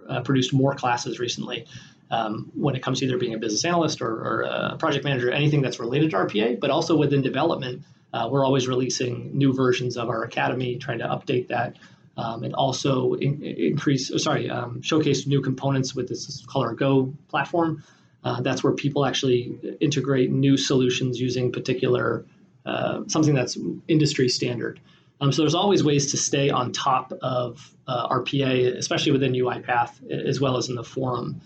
uh, 0.09 0.23
produced 0.23 0.55
more 0.55 0.75
classes 0.75 1.19
recently. 1.19 1.67
Um, 2.11 2.51
when 2.55 2.75
it 2.75 2.83
comes 2.83 3.01
to 3.01 3.07
either 3.07 3.19
being 3.19 3.35
a 3.35 3.39
business 3.39 3.65
analyst 3.65 4.01
or, 4.01 4.11
or, 4.11 4.41
a 4.43 4.77
project 4.77 5.05
manager, 5.05 5.31
anything 5.31 5.63
that's 5.63 5.79
related 5.79 6.11
to 6.11 6.17
RPA, 6.17 6.59
but 6.59 6.71
also 6.71 6.97
within 6.97 7.23
development, 7.23 7.85
uh, 8.13 8.29
we're 8.31 8.45
always 8.45 8.67
releasing 8.67 9.37
new 9.37 9.53
versions 9.53 9.97
of 9.97 10.09
our 10.09 10.25
academy, 10.25 10.77
trying 10.77 10.99
to 10.99 11.07
update 11.07 11.49
that. 11.49 11.77
Um, 12.17 12.43
and 12.43 12.55
also 12.55 13.15
in, 13.15 13.43
increase, 13.43 14.11
oh, 14.11 14.17
sorry, 14.17 14.51
um, 14.51 14.83
showcase 14.83 15.27
new 15.27 15.41
components 15.41 15.95
with 15.95 16.09
this 16.09 16.45
Color 16.47 16.75
Go 16.75 17.15
platform. 17.29 17.85
Uh, 18.25 18.41
that's 18.43 18.63
where 18.63 18.75
people 18.75 19.07
actually 19.07 19.59
integrate 19.81 20.31
new 20.31 20.57
solutions 20.57 21.21
using 21.21 21.53
particular 21.53 22.27
uh, 22.67 23.03
something 23.07 23.35
that's 23.35 23.57
industry 23.89 24.29
standard. 24.29 24.81
Um, 25.21 25.33
so 25.33 25.43
there's 25.43 25.55
always 25.55 25.83
ways 25.85 26.11
to 26.11 26.17
stay 26.17 26.51
on 26.51 26.73
top 26.73 27.13
of 27.23 27.75
uh, 27.87 28.09
RPA, 28.09 28.77
especially 28.77 29.13
within 29.13 29.33
UiPath 29.33 30.11
as 30.11 30.41
well 30.41 30.57
as 30.57 30.69
in 30.69 30.75
the 30.75 30.85
forum. 30.85 31.41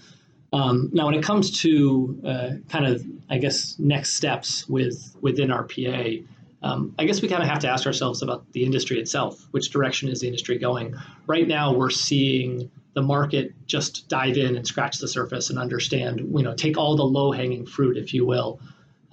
Um, 0.55 0.89
now, 0.93 1.07
when 1.07 1.15
it 1.17 1.25
comes 1.25 1.51
to 1.63 2.21
uh, 2.25 2.51
kind 2.69 2.87
of, 2.87 3.05
I 3.29 3.39
guess, 3.39 3.77
next 3.81 4.15
steps 4.15 4.69
with 4.69 5.17
within 5.21 5.49
RPA, 5.49 6.25
um, 6.63 6.95
I 6.97 7.07
guess 7.07 7.21
we 7.21 7.29
kind 7.29 7.43
of 7.43 7.49
have 7.49 7.59
to 7.61 7.69
ask 7.69 7.87
ourselves 7.87 8.23
about 8.23 8.51
the 8.53 8.65
industry 8.65 9.01
itself. 9.01 9.49
Which 9.51 9.71
direction 9.71 10.09
is 10.09 10.21
the 10.21 10.29
industry 10.29 10.57
going? 10.59 10.95
Right 11.27 11.49
now, 11.49 11.75
we're 11.75 11.91
seeing 11.91 12.71
the 12.93 13.03
market 13.03 13.53
just 13.67 14.09
dive 14.09 14.37
in 14.37 14.55
and 14.55 14.65
scratch 14.65 14.99
the 14.99 15.09
surface 15.09 15.51
and 15.51 15.59
understand, 15.59 16.21
you 16.21 16.43
know, 16.45 16.55
take 16.55 16.79
all 16.79 16.95
the 16.95 17.03
low 17.03 17.33
hanging 17.33 17.67
fruit, 17.67 17.97
if 17.97 18.15
you 18.15 18.25
will, 18.25 18.61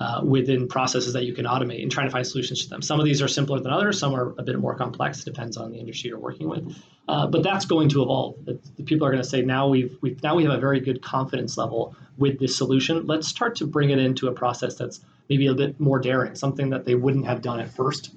uh, 0.01 0.19
within 0.23 0.67
processes 0.67 1.13
that 1.13 1.25
you 1.25 1.33
can 1.33 1.45
automate 1.45 1.81
and 1.83 1.91
trying 1.91 2.07
to 2.07 2.11
find 2.11 2.25
solutions 2.25 2.63
to 2.63 2.69
them. 2.69 2.81
Some 2.81 2.99
of 2.99 3.05
these 3.05 3.21
are 3.21 3.27
simpler 3.27 3.59
than 3.59 3.71
others. 3.71 3.99
Some 3.99 4.15
are 4.15 4.33
a 4.39 4.43
bit 4.43 4.57
more 4.57 4.73
complex. 4.73 5.23
Depends 5.23 5.57
on 5.57 5.71
the 5.71 5.77
industry 5.77 6.07
you're 6.09 6.25
working 6.29 6.49
with. 6.49 6.63
Uh, 7.07 7.27
but 7.27 7.43
that's 7.43 7.65
going 7.65 7.87
to 7.89 8.01
evolve. 8.01 8.33
The 8.45 8.57
people 8.83 9.05
are 9.05 9.11
going 9.11 9.21
to 9.21 9.29
say 9.29 9.43
now 9.43 9.67
we've, 9.67 9.95
we've 10.01 10.21
now 10.23 10.33
we 10.35 10.43
have 10.45 10.53
a 10.53 10.59
very 10.59 10.79
good 10.79 11.03
confidence 11.03 11.55
level 11.55 11.95
with 12.17 12.39
this 12.39 12.55
solution. 12.55 13.05
Let's 13.05 13.27
start 13.27 13.55
to 13.57 13.67
bring 13.67 13.91
it 13.91 13.99
into 13.99 14.27
a 14.27 14.31
process 14.31 14.73
that's 14.73 15.01
maybe 15.29 15.45
a 15.45 15.53
bit 15.53 15.79
more 15.79 15.99
daring, 15.99 16.33
something 16.33 16.71
that 16.71 16.83
they 16.85 16.95
wouldn't 16.95 17.27
have 17.27 17.43
done 17.43 17.59
at 17.59 17.69
first, 17.69 18.11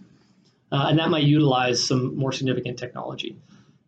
uh, 0.72 0.86
and 0.88 0.98
that 0.98 1.10
might 1.10 1.24
utilize 1.24 1.86
some 1.86 2.16
more 2.16 2.32
significant 2.32 2.78
technology. 2.78 3.36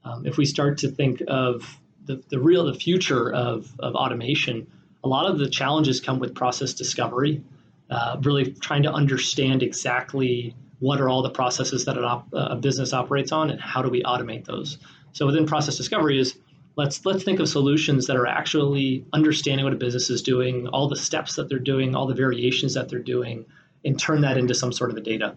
Um, 0.05 0.27
if 0.27 0.37
we 0.37 0.45
start 0.45 0.79
to 0.79 0.89
think 0.89 1.23
of 1.27 1.79
the, 2.05 2.23
the 2.29 2.39
real 2.39 2.67
the 2.67 2.75
future 2.75 3.33
of, 3.33 3.73
of 3.79 3.95
automation, 3.95 4.67
a 5.03 5.09
lot 5.09 5.31
of 5.31 5.39
the 5.39 5.49
challenges 5.49 6.01
come 6.01 6.19
with 6.19 6.35
process 6.35 6.75
discovery, 6.75 7.43
uh, 7.91 8.17
really 8.23 8.53
trying 8.53 8.83
to 8.83 8.93
understand 8.93 9.63
exactly 9.63 10.55
what 10.79 11.01
are 11.01 11.09
all 11.09 11.23
the 11.23 11.31
processes 11.31 11.85
that 11.85 11.97
op- 11.97 12.29
a 12.33 12.57
business 12.57 12.93
operates 12.93 13.33
on 13.33 13.51
and 13.51 13.61
how 13.61 13.83
do 13.83 13.89
we 13.89 14.03
automate 14.03 14.45
those. 14.45 14.79
So 15.13 15.27
within 15.27 15.47
process 15.47 15.77
discovery 15.77 16.19
is 16.19 16.37
let's 16.77 17.05
let's 17.07 17.23
think 17.25 17.41
of 17.41 17.49
solutions 17.49 18.07
that 18.07 18.17
are 18.17 18.27
actually 18.27 19.05
understanding 19.13 19.65
what 19.65 19.73
a 19.73 19.77
business 19.77 20.11
is 20.11 20.23
doing, 20.23 20.69
all 20.69 20.89
the 20.89 20.97
steps 20.97 21.37
that 21.37 21.49
they're 21.49 21.59
doing, 21.59 21.95
all 21.95 22.07
the 22.07 22.15
variations 22.15 22.75
that 22.75 22.89
they're 22.89 22.99
doing, 22.99 23.47
and 23.85 23.99
turn 23.99 24.21
that 24.21 24.37
into 24.37 24.55
some 24.55 24.73
sort 24.73 24.91
of 24.91 24.97
a 24.97 25.01
data. 25.01 25.37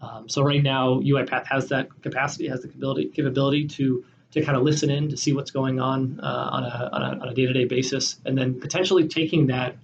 Um, 0.00 0.28
so 0.28 0.42
right 0.42 0.62
now, 0.62 1.00
UiPath 1.00 1.46
has 1.46 1.68
that 1.68 1.88
capacity, 2.02 2.48
has 2.48 2.62
the 2.62 2.68
capability 2.68 3.06
capability 3.06 3.68
to 3.68 4.04
to 4.32 4.42
kind 4.42 4.56
of 4.56 4.62
listen 4.62 4.90
in 4.90 5.08
to 5.08 5.16
see 5.16 5.32
what's 5.32 5.50
going 5.50 5.80
on 5.80 6.20
uh, 6.22 6.48
on, 6.52 6.62
a, 6.64 6.90
on, 6.92 7.02
a, 7.02 7.20
on 7.22 7.28
a 7.28 7.34
day-to-day 7.34 7.64
basis 7.64 8.20
and 8.24 8.38
then 8.38 8.60
potentially 8.60 9.08
taking 9.08 9.48
that 9.48 9.76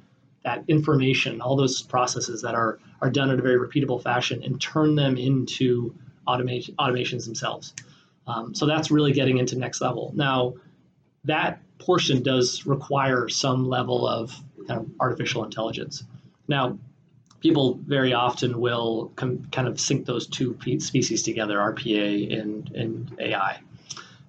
that 0.46 0.62
information 0.68 1.40
all 1.40 1.56
those 1.56 1.82
processes 1.82 2.40
that 2.40 2.54
are 2.54 2.78
are 3.02 3.10
done 3.10 3.30
in 3.30 3.38
a 3.38 3.42
very 3.42 3.58
repeatable 3.58 4.00
fashion 4.00 4.42
and 4.44 4.60
turn 4.60 4.94
them 4.94 5.16
into 5.16 5.92
automation 6.28 6.72
automations 6.76 7.24
themselves. 7.24 7.74
Um, 8.28 8.54
so 8.54 8.64
that's 8.64 8.90
really 8.90 9.12
getting 9.12 9.38
into 9.38 9.58
next 9.58 9.80
level. 9.80 10.12
Now 10.14 10.54
that 11.24 11.60
portion 11.78 12.22
does 12.22 12.64
require 12.64 13.28
some 13.28 13.68
level 13.68 14.06
of 14.06 14.32
kind 14.68 14.80
of 14.80 14.86
artificial 15.00 15.44
intelligence. 15.44 16.04
Now 16.46 16.78
people 17.40 17.80
very 17.84 18.12
often 18.12 18.60
will 18.60 19.12
com- 19.16 19.48
kind 19.50 19.66
of 19.66 19.80
sync 19.80 20.06
those 20.06 20.28
two 20.28 20.56
species 20.78 21.22
together 21.24 21.58
rpa 21.58 22.40
and, 22.40 22.70
and 22.74 23.16
ai 23.20 23.60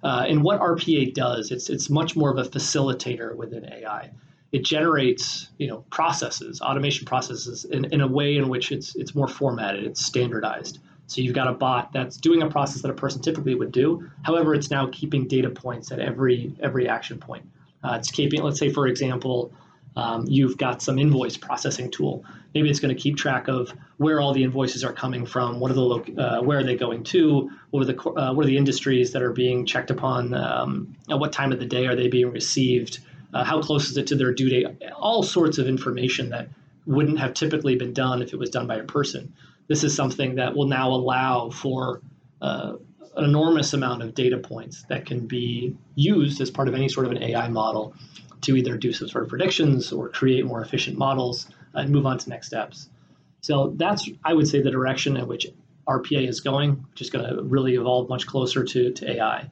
uh, 0.02 0.24
and 0.28 0.44
what 0.44 0.60
RPA 0.60 1.12
does, 1.12 1.50
it's 1.50 1.68
it's 1.68 1.90
much 1.90 2.14
more 2.14 2.30
of 2.30 2.38
a 2.38 2.48
facilitator 2.48 3.34
within 3.34 3.64
AI. 3.64 4.10
It 4.50 4.64
generates, 4.64 5.48
you 5.58 5.68
know, 5.68 5.84
processes, 5.90 6.60
automation 6.60 7.04
processes 7.04 7.64
in, 7.64 7.84
in 7.86 8.00
a 8.00 8.08
way 8.08 8.36
in 8.36 8.48
which 8.48 8.72
it's 8.72 8.96
it's 8.96 9.14
more 9.14 9.28
formatted, 9.28 9.84
it's 9.84 10.04
standardized. 10.04 10.78
So 11.06 11.22
you've 11.22 11.34
got 11.34 11.48
a 11.48 11.52
bot 11.52 11.92
that's 11.92 12.16
doing 12.18 12.42
a 12.42 12.50
process 12.50 12.82
that 12.82 12.90
a 12.90 12.94
person 12.94 13.22
typically 13.22 13.54
would 13.54 13.72
do. 13.72 14.08
However, 14.22 14.54
it's 14.54 14.70
now 14.70 14.88
keeping 14.92 15.26
data 15.26 15.50
points 15.50 15.90
at 15.90 16.00
every 16.00 16.54
every 16.60 16.88
action 16.88 17.18
point. 17.18 17.48
Uh, 17.82 17.96
it's 17.98 18.10
keeping, 18.10 18.42
let's 18.42 18.58
say, 18.58 18.70
for 18.70 18.86
example, 18.86 19.52
um, 19.96 20.24
you've 20.28 20.56
got 20.58 20.82
some 20.82 20.98
invoice 20.98 21.36
processing 21.36 21.90
tool. 21.90 22.24
Maybe 22.54 22.70
it's 22.70 22.80
going 22.80 22.94
to 22.94 23.00
keep 23.00 23.16
track 23.16 23.48
of 23.48 23.72
where 23.96 24.20
all 24.20 24.32
the 24.32 24.44
invoices 24.44 24.84
are 24.84 24.92
coming 24.92 25.26
from. 25.26 25.60
What 25.60 25.70
are 25.70 25.74
the 25.74 25.80
lo- 25.82 26.04
uh, 26.16 26.42
where 26.42 26.58
are 26.58 26.62
they 26.62 26.76
going 26.76 27.04
to? 27.04 27.50
What 27.70 27.82
are 27.82 27.92
the 27.92 28.00
uh, 28.02 28.32
what 28.32 28.44
are 28.44 28.48
the 28.48 28.56
industries 28.56 29.12
that 29.12 29.22
are 29.22 29.32
being 29.32 29.66
checked 29.66 29.90
upon? 29.90 30.34
Um, 30.34 30.96
at 31.10 31.18
what 31.18 31.32
time 31.32 31.52
of 31.52 31.58
the 31.58 31.66
day 31.66 31.86
are 31.86 31.96
they 31.96 32.08
being 32.08 32.30
received? 32.30 33.00
Uh, 33.32 33.44
how 33.44 33.60
close 33.60 33.90
is 33.90 33.96
it 33.96 34.06
to 34.08 34.16
their 34.16 34.32
due 34.32 34.48
date? 34.48 34.66
All 34.96 35.22
sorts 35.22 35.58
of 35.58 35.66
information 35.66 36.30
that 36.30 36.48
wouldn't 36.86 37.18
have 37.18 37.34
typically 37.34 37.76
been 37.76 37.92
done 37.92 38.22
if 38.22 38.32
it 38.32 38.38
was 38.38 38.50
done 38.50 38.66
by 38.66 38.76
a 38.76 38.84
person. 38.84 39.32
This 39.66 39.84
is 39.84 39.94
something 39.94 40.36
that 40.36 40.56
will 40.56 40.66
now 40.66 40.90
allow 40.90 41.50
for 41.50 42.00
uh, 42.40 42.74
an 43.16 43.24
enormous 43.24 43.74
amount 43.74 44.02
of 44.02 44.14
data 44.14 44.38
points 44.38 44.84
that 44.88 45.04
can 45.04 45.26
be 45.26 45.76
used 45.94 46.40
as 46.40 46.50
part 46.50 46.68
of 46.68 46.74
any 46.74 46.88
sort 46.88 47.06
of 47.06 47.12
an 47.12 47.22
AI 47.22 47.48
model 47.48 47.94
to 48.42 48.56
either 48.56 48.76
do 48.76 48.92
some 48.92 49.08
sort 49.08 49.24
of 49.24 49.28
predictions 49.28 49.92
or 49.92 50.08
create 50.08 50.46
more 50.46 50.62
efficient 50.62 50.96
models 50.96 51.48
and 51.74 51.90
move 51.90 52.06
on 52.06 52.16
to 52.18 52.30
next 52.30 52.46
steps. 52.46 52.88
So 53.40 53.72
that's, 53.76 54.08
I 54.24 54.32
would 54.32 54.48
say, 54.48 54.62
the 54.62 54.70
direction 54.70 55.16
in 55.16 55.26
which 55.26 55.46
RPA 55.86 56.28
is 56.28 56.40
going, 56.40 56.86
which 56.90 57.02
is 57.02 57.10
going 57.10 57.28
to 57.28 57.42
really 57.42 57.74
evolve 57.74 58.08
much 58.08 58.26
closer 58.26 58.64
to, 58.64 58.92
to 58.92 59.10
AI. 59.16 59.50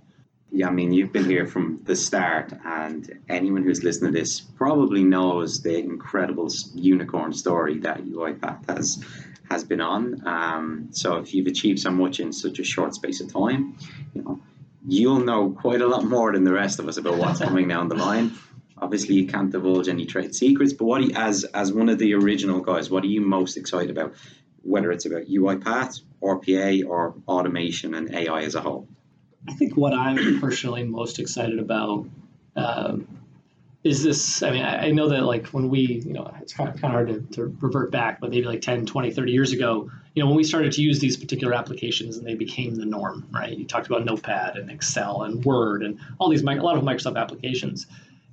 Yeah, 0.53 0.69
I 0.69 0.71
mean, 0.71 0.93
you've 0.93 1.12
been 1.12 1.25
here 1.25 1.47
from 1.47 1.81
the 1.85 1.97
start, 1.97 2.53
and 2.65 3.19
anyone 3.29 3.65
who's 3.65 3.83
listening 3.83 4.12
to 4.12 4.19
this 4.19 4.41
probably 4.41 5.03
knows 5.03 5.62
the 5.62 5.76
incredible 5.76 6.49
unicorn 6.75 7.33
story 7.33 7.79
that 7.81 8.05
UiPath 8.05 8.69
has 8.69 9.05
has 9.50 9.65
been 9.65 9.81
on. 9.81 10.26
Um, 10.26 10.88
so 10.91 11.17
if 11.17 11.35
you've 11.35 11.47
achieved 11.47 11.81
so 11.81 11.91
much 11.91 12.21
in 12.21 12.33
such 12.33 12.59
a 12.59 12.65
short 12.65 12.95
space 12.95 13.21
of 13.21 13.33
time, 13.33 13.76
you 14.15 14.23
know, 14.23 14.41
you'll 14.87 15.21
know 15.21 15.50
quite 15.50 15.81
a 15.81 15.87
lot 15.87 16.05
more 16.05 16.33
than 16.33 16.45
the 16.45 16.53
rest 16.53 16.79
of 16.79 16.88
us 16.88 16.97
about 16.97 17.19
what's 17.19 17.41
coming 17.41 17.69
down 17.69 17.88
the 17.88 17.95
line. 17.95 18.33
Obviously 18.79 19.15
you 19.15 19.26
can't 19.26 19.50
divulge 19.50 19.88
any 19.88 20.05
trade 20.05 20.35
secrets 20.35 20.73
but 20.73 20.85
what 20.85 21.03
you, 21.03 21.12
as 21.15 21.45
as 21.45 21.73
one 21.73 21.88
of 21.88 21.99
the 21.99 22.12
original 22.15 22.61
guys 22.61 22.91
what 22.91 23.03
are 23.05 23.09
you 23.09 23.21
most 23.21 23.57
excited 23.57 23.91
about? 23.91 24.15
Whether 24.62 24.93
it's 24.93 25.07
about 25.07 25.23
UiPath 25.23 26.00
RPA 26.23 26.87
or 26.87 27.15
automation 27.26 27.95
and 27.95 28.15
AI 28.15 28.43
as 28.43 28.55
a 28.55 28.61
whole 28.61 28.88
I 29.49 29.55
think 29.55 29.76
what 29.76 29.93
I'm 29.93 30.41
personally 30.41 30.85
most 30.85 31.19
excited 31.19 31.59
about 31.59 32.07
um, 32.57 33.07
is 33.85 34.03
this 34.03 34.43
I 34.43 34.50
mean 34.50 34.65
I, 34.65 34.87
I, 34.87 34.91
know 34.91 35.09
that 35.09 35.23
like 35.23 35.47
when 35.49 35.69
we 35.69 36.03
you 36.05 36.12
know 36.12 36.33
it's 36.41 36.53
kind 36.53 36.69
of, 36.69 36.81
kind 36.81 36.87
of 36.87 36.91
hard 36.91 37.09
to, 37.09 37.37
to 37.37 37.57
revert 37.61 37.91
back 37.91 38.21
but 38.21 38.31
maybe 38.31 38.47
like 38.47 38.61
10 38.61 38.87
20 38.87 39.12
30 39.12 39.33
years 39.33 39.53
ago 39.53 39.91
you 40.15 40.23
know 40.23 40.29
when 40.29 40.37
we 40.37 40.45
started 40.45 40.73
to 40.73 40.83
use 40.83 40.99
these 40.99 41.17
particular 41.17 41.55
applications 41.55 42.17
and 42.17 42.26
they 42.26 42.35
became 42.35 42.75
the 42.75 42.85
norm 42.85 43.26
right 43.31 43.57
you 43.57 43.65
talked 43.65 43.87
about 43.87 44.05
notepad 44.05 44.57
and 44.57 44.71
excel 44.71 45.23
and 45.23 45.45
word 45.45 45.83
and 45.83 46.00
all 46.19 46.29
these 46.29 46.43
a 46.43 46.45
lot 46.45 46.76
of 46.76 46.83
microsoft 46.83 47.17
applications 47.17 47.87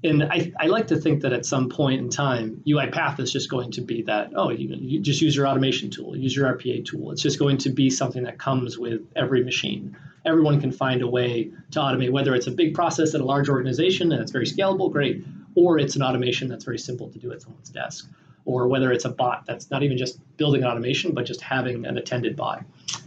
and 0.05 0.23
I, 0.23 0.51
I 0.59 0.67
like 0.67 0.87
to 0.87 0.97
think 0.97 1.21
that 1.21 1.31
at 1.31 1.45
some 1.45 1.69
point 1.69 2.01
in 2.01 2.09
time, 2.09 2.61
UiPath 2.67 3.21
is 3.21 3.31
just 3.31 3.49
going 3.49 3.71
to 3.71 3.81
be 3.81 4.01
that, 4.01 4.31
oh, 4.35 4.49
you, 4.49 4.75
you 4.75 4.99
just 4.99 5.21
use 5.21 5.33
your 5.33 5.47
automation 5.47 5.91
tool, 5.91 6.13
use 6.13 6.35
your 6.35 6.53
RPA 6.53 6.85
tool. 6.85 7.11
It's 7.11 7.21
just 7.21 7.39
going 7.39 7.57
to 7.59 7.69
be 7.69 7.89
something 7.89 8.23
that 8.23 8.37
comes 8.37 8.77
with 8.77 9.07
every 9.15 9.45
machine. 9.45 9.95
Everyone 10.25 10.61
can 10.61 10.71
find 10.71 11.01
a 11.01 11.07
way 11.07 11.51
to 11.71 11.79
automate, 11.79 12.11
whether 12.11 12.33
it's 12.33 12.47
a 12.47 12.51
big 12.51 12.73
process 12.73 13.13
at 13.13 13.21
a 13.21 13.25
large 13.25 13.49
organization 13.49 14.11
and 14.11 14.21
it's 14.21 14.31
very 14.31 14.45
scalable, 14.45 14.91
great, 14.91 15.23
or 15.55 15.79
it's 15.79 15.95
an 15.95 16.01
automation 16.01 16.47
that's 16.47 16.63
very 16.63 16.79
simple 16.79 17.09
to 17.09 17.19
do 17.19 17.31
at 17.31 17.41
someone's 17.41 17.69
desk, 17.69 18.09
or 18.45 18.67
whether 18.67 18.91
it's 18.91 19.05
a 19.05 19.09
bot 19.09 19.45
that's 19.45 19.69
not 19.69 19.83
even 19.83 19.97
just 19.97 20.19
building 20.37 20.63
an 20.63 20.69
automation, 20.69 21.13
but 21.13 21.25
just 21.25 21.41
having 21.41 21.85
an 21.85 21.97
attended 21.97 22.35
bot. 22.35 22.63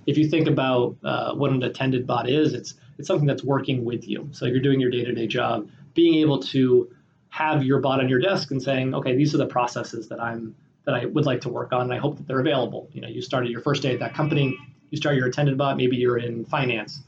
If 0.06 0.16
you 0.16 0.28
think 0.28 0.46
about 0.46 0.96
uh, 1.02 1.34
what 1.34 1.50
an 1.50 1.62
attended 1.62 2.06
bot 2.06 2.28
is, 2.28 2.52
it's 2.52 2.74
it's 2.98 3.08
something 3.08 3.26
that's 3.26 3.44
working 3.44 3.84
with 3.84 4.08
you. 4.08 4.28
So 4.32 4.46
you're 4.46 4.60
doing 4.60 4.80
your 4.80 4.90
day-to-day 4.90 5.26
job 5.26 5.68
being 5.92 6.14
able 6.14 6.38
to 6.40 6.88
have 7.28 7.62
your 7.62 7.80
bot 7.80 8.00
on 8.00 8.08
your 8.08 8.20
desk 8.20 8.50
and 8.50 8.62
saying, 8.62 8.94
okay, 8.94 9.14
these 9.14 9.34
are 9.34 9.38
the 9.38 9.46
processes 9.46 10.08
that 10.08 10.20
I'm 10.20 10.54
that 10.84 10.94
I 10.94 11.06
would 11.06 11.26
like 11.26 11.40
to 11.42 11.48
work 11.48 11.72
on, 11.72 11.82
and 11.82 11.92
I 11.92 11.98
hope 11.98 12.16
that 12.16 12.26
they're 12.28 12.40
available. 12.40 12.88
You 12.92 13.00
know, 13.00 13.08
you 13.08 13.20
started 13.20 13.50
your 13.50 13.60
first 13.60 13.82
day 13.82 13.92
at 13.92 13.98
that 14.00 14.14
company, 14.14 14.56
you 14.90 14.96
start 14.96 15.16
your 15.16 15.26
attended 15.26 15.58
bot, 15.58 15.76
maybe 15.76 15.96
you're 15.96 16.18
in 16.18 16.44
finance, 16.44 17.02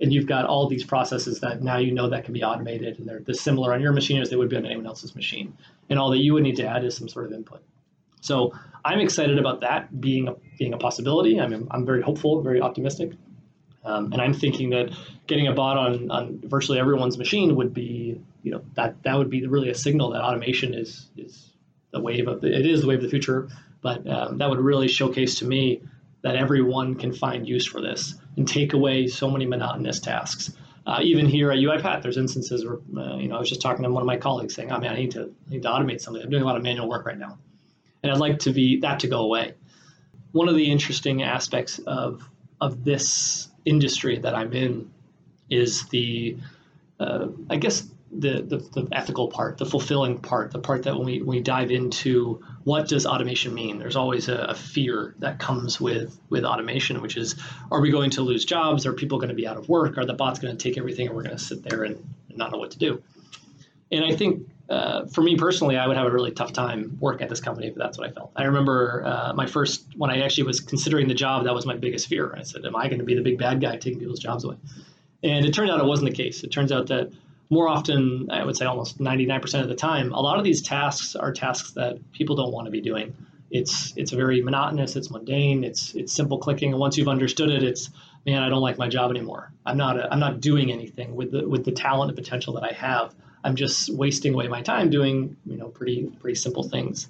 and 0.00 0.12
you've 0.12 0.26
got 0.26 0.44
all 0.44 0.68
these 0.68 0.84
processes 0.84 1.40
that 1.40 1.62
now 1.62 1.78
you 1.78 1.92
know 1.92 2.08
that 2.10 2.24
can 2.24 2.32
be 2.32 2.42
automated, 2.42 2.98
and 2.98 3.08
they're 3.08 3.20
the 3.20 3.34
similar 3.34 3.74
on 3.74 3.80
your 3.80 3.92
machine 3.92 4.20
as 4.20 4.30
they 4.30 4.36
would 4.36 4.48
be 4.48 4.56
on 4.56 4.66
anyone 4.66 4.86
else's 4.86 5.14
machine, 5.14 5.56
and 5.90 5.98
all 5.98 6.10
that 6.10 6.18
you 6.18 6.34
would 6.34 6.42
need 6.42 6.56
to 6.56 6.66
add 6.66 6.84
is 6.84 6.96
some 6.96 7.08
sort 7.08 7.26
of 7.26 7.32
input. 7.32 7.62
So 8.20 8.52
I'm 8.84 9.00
excited 9.00 9.38
about 9.38 9.60
that 9.60 10.00
being 10.00 10.28
a 10.28 10.34
being 10.58 10.72
a 10.74 10.78
possibility. 10.78 11.40
I'm 11.40 11.68
I'm 11.70 11.84
very 11.84 12.02
hopeful, 12.02 12.42
very 12.42 12.60
optimistic. 12.60 13.12
Um, 13.84 14.12
and 14.12 14.20
I'm 14.20 14.34
thinking 14.34 14.70
that 14.70 14.90
getting 15.26 15.46
a 15.46 15.52
bot 15.52 15.78
on, 15.78 16.10
on 16.10 16.40
virtually 16.44 16.78
everyone's 16.78 17.16
machine 17.16 17.56
would 17.56 17.72
be, 17.72 18.20
you 18.42 18.50
know, 18.50 18.62
that 18.74 19.02
that 19.04 19.16
would 19.16 19.30
be 19.30 19.46
really 19.46 19.70
a 19.70 19.74
signal 19.74 20.10
that 20.10 20.22
automation 20.22 20.74
is 20.74 21.06
is 21.16 21.50
the 21.92 22.00
wave 22.00 22.28
of 22.28 22.40
the, 22.40 22.48
it 22.48 22.66
is 22.66 22.82
the 22.82 22.86
wave 22.86 22.98
of 22.98 23.04
the 23.04 23.10
future. 23.10 23.48
But 23.80 24.06
um, 24.06 24.38
that 24.38 24.50
would 24.50 24.58
really 24.58 24.88
showcase 24.88 25.38
to 25.38 25.46
me 25.46 25.82
that 26.22 26.36
everyone 26.36 26.96
can 26.96 27.12
find 27.12 27.48
use 27.48 27.64
for 27.64 27.80
this 27.80 28.16
and 28.38 28.46
take 28.46 28.72
away 28.72 29.08
so 29.08 29.30
many 29.30 29.44
monotonous 29.44 30.00
tasks. 30.00 30.52
Uh, 30.86 31.00
even 31.02 31.26
here 31.26 31.50
at 31.50 31.58
UiPath, 31.58 32.02
there's 32.02 32.16
instances 32.16 32.64
where 32.64 32.78
uh, 32.96 33.16
you 33.16 33.28
know 33.28 33.36
I 33.36 33.40
was 33.40 33.48
just 33.48 33.60
talking 33.60 33.82
to 33.82 33.90
one 33.90 34.00
of 34.00 34.06
my 34.06 34.16
colleagues 34.16 34.54
saying, 34.54 34.72
"Oh 34.72 34.78
man, 34.78 34.92
I 34.92 34.96
need 34.96 35.10
to 35.10 35.34
I 35.46 35.50
need 35.50 35.62
to 35.62 35.68
automate 35.68 36.00
something. 36.00 36.22
I'm 36.22 36.30
doing 36.30 36.42
a 36.42 36.46
lot 36.46 36.56
of 36.56 36.62
manual 36.62 36.88
work 36.88 37.04
right 37.04 37.18
now, 37.18 37.36
and 38.02 38.10
I'd 38.10 38.18
like 38.18 38.38
to 38.40 38.52
be 38.52 38.80
that 38.80 39.00
to 39.00 39.08
go 39.08 39.20
away." 39.20 39.54
One 40.32 40.48
of 40.48 40.54
the 40.54 40.70
interesting 40.70 41.22
aspects 41.22 41.78
of 41.80 42.26
of 42.60 42.84
this 42.84 43.48
industry 43.64 44.18
that 44.18 44.34
I'm 44.34 44.52
in 44.52 44.90
is 45.50 45.86
the, 45.88 46.36
uh, 47.00 47.28
I 47.50 47.56
guess, 47.56 47.86
the, 48.10 48.42
the, 48.42 48.56
the, 48.58 48.88
ethical 48.92 49.28
part, 49.28 49.58
the 49.58 49.66
fulfilling 49.66 50.18
part, 50.18 50.50
the 50.50 50.58
part 50.58 50.84
that 50.84 50.96
when 50.96 51.04
we, 51.04 51.18
when 51.18 51.36
we 51.36 51.40
dive 51.40 51.70
into 51.70 52.42
what 52.64 52.88
does 52.88 53.06
automation 53.06 53.52
mean, 53.54 53.78
there's 53.78 53.96
always 53.96 54.28
a, 54.28 54.36
a, 54.36 54.54
fear 54.54 55.14
that 55.18 55.38
comes 55.38 55.80
with, 55.80 56.18
with 56.30 56.44
automation, 56.44 57.02
which 57.02 57.16
is 57.16 57.36
are 57.70 57.80
we 57.80 57.90
going 57.90 58.10
to 58.10 58.22
lose 58.22 58.44
jobs? 58.44 58.86
Are 58.86 58.92
people 58.92 59.18
going 59.18 59.28
to 59.28 59.34
be 59.34 59.46
out 59.46 59.56
of 59.56 59.68
work? 59.68 59.98
Are 59.98 60.06
the 60.06 60.14
bots 60.14 60.38
going 60.38 60.56
to 60.56 60.62
take 60.62 60.78
everything 60.78 61.06
and 61.06 61.16
we're 61.16 61.22
going 61.22 61.36
to 61.36 61.42
sit 61.42 61.62
there 61.62 61.84
and, 61.84 61.96
and 62.28 62.38
not 62.38 62.50
know 62.50 62.58
what 62.58 62.70
to 62.72 62.78
do? 62.78 63.02
And 63.92 64.04
I 64.04 64.16
think 64.16 64.48
uh, 64.68 65.06
for 65.06 65.22
me 65.22 65.36
personally, 65.36 65.76
I 65.76 65.86
would 65.86 65.96
have 65.96 66.06
a 66.06 66.10
really 66.10 66.30
tough 66.30 66.52
time 66.52 66.98
working 67.00 67.22
at 67.22 67.30
this 67.30 67.40
company 67.40 67.68
if 67.68 67.74
that's 67.74 67.98
what 67.98 68.08
I 68.08 68.12
felt. 68.12 68.32
I 68.36 68.44
remember 68.44 69.02
uh, 69.04 69.32
my 69.34 69.46
first, 69.46 69.84
when 69.96 70.10
I 70.10 70.20
actually 70.20 70.44
was 70.44 70.60
considering 70.60 71.08
the 71.08 71.14
job, 71.14 71.44
that 71.44 71.54
was 71.54 71.64
my 71.64 71.76
biggest 71.76 72.06
fear. 72.06 72.34
I 72.36 72.42
said, 72.42 72.64
Am 72.66 72.76
I 72.76 72.88
going 72.88 72.98
to 72.98 73.04
be 73.04 73.14
the 73.14 73.22
big 73.22 73.38
bad 73.38 73.60
guy 73.60 73.76
taking 73.76 73.98
people's 73.98 74.18
jobs 74.18 74.44
away? 74.44 74.56
And 75.22 75.44
it 75.46 75.52
turned 75.52 75.70
out 75.70 75.80
it 75.80 75.86
wasn't 75.86 76.10
the 76.10 76.16
case. 76.16 76.44
It 76.44 76.52
turns 76.52 76.70
out 76.70 76.88
that 76.88 77.10
more 77.50 77.68
often, 77.68 78.28
I 78.30 78.44
would 78.44 78.56
say 78.56 78.66
almost 78.66 78.98
99% 78.98 79.62
of 79.62 79.68
the 79.68 79.74
time, 79.74 80.12
a 80.12 80.20
lot 80.20 80.38
of 80.38 80.44
these 80.44 80.62
tasks 80.62 81.16
are 81.16 81.32
tasks 81.32 81.72
that 81.72 81.98
people 82.12 82.36
don't 82.36 82.52
want 82.52 82.66
to 82.66 82.70
be 82.70 82.80
doing. 82.80 83.14
It's 83.50 83.94
it's 83.96 84.12
very 84.12 84.42
monotonous, 84.42 84.94
it's 84.94 85.10
mundane, 85.10 85.64
it's 85.64 85.94
it's 85.94 86.12
simple 86.12 86.36
clicking, 86.36 86.72
and 86.72 86.80
once 86.80 86.98
you've 86.98 87.08
understood 87.08 87.48
it, 87.48 87.62
it's 87.62 87.88
man, 88.26 88.42
I 88.42 88.50
don't 88.50 88.60
like 88.60 88.76
my 88.76 88.88
job 88.88 89.10
anymore. 89.10 89.50
I'm 89.64 89.78
not 89.78 89.98
a, 89.98 90.12
I'm 90.12 90.20
not 90.20 90.40
doing 90.40 90.70
anything 90.70 91.16
with 91.16 91.30
the 91.32 91.48
with 91.48 91.64
the 91.64 91.72
talent 91.72 92.10
and 92.10 92.18
potential 92.18 92.52
that 92.54 92.64
I 92.64 92.72
have. 92.72 93.14
I'm 93.42 93.56
just 93.56 93.88
wasting 93.94 94.34
away 94.34 94.48
my 94.48 94.60
time 94.60 94.90
doing 94.90 95.34
you 95.46 95.56
know 95.56 95.68
pretty 95.68 96.10
pretty 96.20 96.34
simple 96.34 96.62
things. 96.62 97.08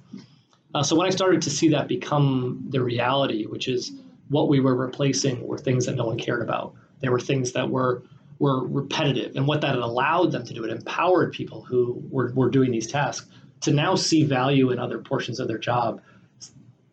Uh, 0.73 0.85
so 0.85 0.95
when 0.95 1.09
I 1.09 1.11
started 1.11 1.43
to 1.43 1.51
see 1.51 1.71
that 1.71 1.89
become 1.89 2.67
the 2.69 2.81
reality, 2.81 3.47
which 3.47 3.67
is 3.67 3.91
what 4.29 4.49
we 4.49 4.61
were 4.61 4.77
replacing 4.77 5.45
were 5.45 5.59
things 5.59 5.87
that 5.87 5.97
no 5.97 6.07
one 6.07 6.19
cared 6.19 6.43
about. 6.43 6.75
There 7.01 7.11
were 7.11 7.21
things 7.21 7.53
that 7.53 7.69
were 7.69 8.03
were 8.39 8.67
repetitive, 8.67 9.37
and 9.37 9.47
what 9.47 9.61
that 9.63 9.77
allowed 9.77 10.33
them 10.33 10.45
to 10.45 10.55
do, 10.55 10.65
it 10.65 10.71
empowered 10.71 11.33
people 11.33 11.63
who 11.63 12.03
were, 12.11 12.33
were 12.35 12.51
doing 12.51 12.71
these 12.71 12.87
tasks 12.87 13.29
to 13.63 13.73
now 13.73 13.95
see 13.95 14.23
value 14.25 14.71
in 14.71 14.79
other 14.79 14.99
portions 14.99 15.41
of 15.41 15.49
their 15.49 15.59
job, 15.59 16.01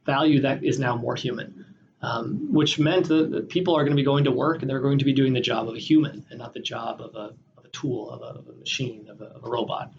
value 0.06 0.42
that 0.42 0.64
is 0.64 0.80
now 0.80 0.96
more 0.96 1.16
human. 1.16 1.64
Um, 2.02 2.54
which 2.54 2.78
meant 2.78 3.08
that 3.08 3.50
people 3.50 3.75
are 3.75 3.84
going 3.84 3.94
to 3.94 4.00
be 4.00 4.04
going 4.04 4.25
to 4.25 4.32
work 4.32 4.62
and 4.62 4.70
they're 4.70 4.82
going 4.82 5.00
to 5.00 5.06
be 5.06 5.14
doing 5.14 5.34
the 5.34 5.40
job 5.40 5.68
of 5.68 5.74
a 5.74 5.80
human 5.80 6.24
and 6.30 6.38
not 6.38 6.54
the 6.54 6.60
job 6.60 7.02
of 7.02 7.16
a, 7.16 7.34
tool, 7.75 8.10
of 8.10 8.22
a, 8.22 8.40
of 8.40 8.48
a 8.48 8.54
machine, 8.54 9.08
of 9.10 9.22
a, 9.22 9.25
of 9.25 9.44
a 9.44 9.50
robot. 9.50 9.92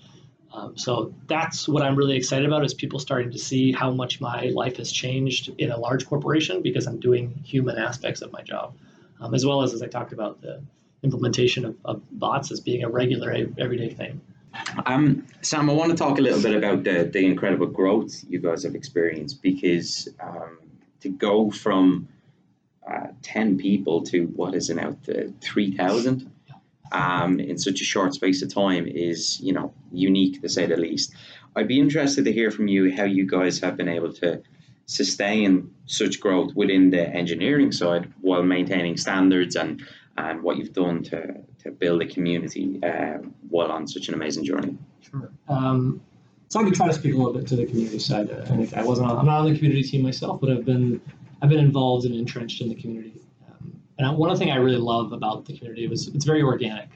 Um, 0.52 0.76
so 0.76 1.14
that's 1.26 1.68
what 1.68 1.82
I'm 1.82 1.96
really 1.96 2.16
excited 2.16 2.46
about 2.46 2.64
is 2.64 2.72
people 2.72 2.98
starting 2.98 3.30
to 3.32 3.38
see 3.38 3.72
how 3.72 3.90
much 3.90 4.20
my 4.20 4.46
life 4.54 4.76
has 4.76 4.90
changed 4.90 5.50
in 5.58 5.70
a 5.70 5.76
large 5.76 6.06
corporation 6.06 6.62
because 6.62 6.86
I'm 6.86 6.98
doing 6.98 7.42
human 7.44 7.76
aspects 7.76 8.22
of 8.22 8.32
my 8.32 8.42
job, 8.42 8.74
um, 9.20 9.34
as 9.34 9.44
well 9.44 9.62
as 9.62 9.74
as 9.74 9.82
I 9.82 9.88
talked 9.88 10.12
about 10.12 10.40
the 10.40 10.62
implementation 11.06 11.64
of, 11.64 11.74
of 11.84 11.96
bots 12.24 12.50
as 12.52 12.60
being 12.60 12.82
a 12.88 12.90
regular 13.00 13.28
everyday 13.64 13.92
thing. 14.00 14.20
Um, 14.86 15.26
Sam, 15.42 15.68
I 15.70 15.72
want 15.72 15.90
to 15.92 15.96
talk 15.96 16.18
a 16.18 16.22
little 16.22 16.42
bit 16.42 16.54
about 16.54 16.84
the, 16.84 17.04
the 17.04 17.24
incredible 17.32 17.66
growth 17.66 18.12
you 18.28 18.38
guys 18.38 18.62
have 18.64 18.74
experienced 18.74 19.42
because 19.42 20.08
um, 20.20 20.58
to 21.00 21.08
go 21.08 21.50
from 21.50 22.08
uh, 22.90 23.08
10 23.22 23.58
people 23.58 24.02
to 24.10 24.26
what 24.38 24.54
is 24.54 24.70
it 24.70 24.76
now, 24.76 24.96
3,000 25.40 26.30
um, 26.92 27.40
in 27.40 27.58
such 27.58 27.80
a 27.80 27.84
short 27.84 28.14
space 28.14 28.42
of 28.42 28.52
time 28.52 28.86
is, 28.86 29.40
you 29.40 29.52
know, 29.52 29.72
unique 29.92 30.40
to 30.42 30.48
say 30.48 30.66
the 30.66 30.76
least. 30.76 31.14
I'd 31.54 31.68
be 31.68 31.80
interested 31.80 32.24
to 32.24 32.32
hear 32.32 32.50
from 32.50 32.68
you 32.68 32.94
how 32.94 33.04
you 33.04 33.26
guys 33.26 33.58
have 33.60 33.76
been 33.76 33.88
able 33.88 34.12
to 34.14 34.42
sustain 34.86 35.70
such 35.86 36.20
growth 36.20 36.54
within 36.54 36.90
the 36.90 37.08
engineering 37.08 37.72
side 37.72 38.12
while 38.20 38.42
maintaining 38.42 38.96
standards 38.96 39.56
and, 39.56 39.82
and 40.18 40.42
what 40.42 40.56
you've 40.56 40.72
done 40.72 41.02
to, 41.04 41.34
to 41.62 41.70
build 41.70 42.02
a 42.02 42.06
community 42.06 42.80
uh, 42.82 43.18
while 43.48 43.70
on 43.70 43.86
such 43.86 44.08
an 44.08 44.14
amazing 44.14 44.44
journey. 44.44 44.76
Sure. 45.00 45.30
Um, 45.48 46.00
so 46.48 46.60
I 46.60 46.62
can 46.62 46.72
try 46.72 46.86
to 46.86 46.92
speak 46.92 47.14
a 47.14 47.16
little 47.16 47.32
bit 47.32 47.46
to 47.48 47.56
the 47.56 47.66
community 47.66 47.98
side. 47.98 48.30
I 48.30 48.80
I 48.80 48.84
wasn't 48.84 49.10
on, 49.10 49.18
I'm 49.18 49.26
not 49.26 49.40
on 49.40 49.52
the 49.52 49.56
community 49.56 49.82
team 49.82 50.02
myself, 50.02 50.40
but 50.40 50.50
I've 50.50 50.64
been 50.64 51.00
I've 51.42 51.48
been 51.48 51.58
involved 51.58 52.06
and 52.06 52.14
entrenched 52.14 52.60
in 52.60 52.68
the 52.68 52.74
community 52.76 53.20
and 53.98 54.16
one 54.18 54.36
thing 54.36 54.50
I 54.50 54.56
really 54.56 54.78
love 54.78 55.12
about 55.12 55.46
the 55.46 55.56
community 55.56 55.86
was 55.86 56.08
it's 56.08 56.24
very 56.24 56.42
organic. 56.42 56.88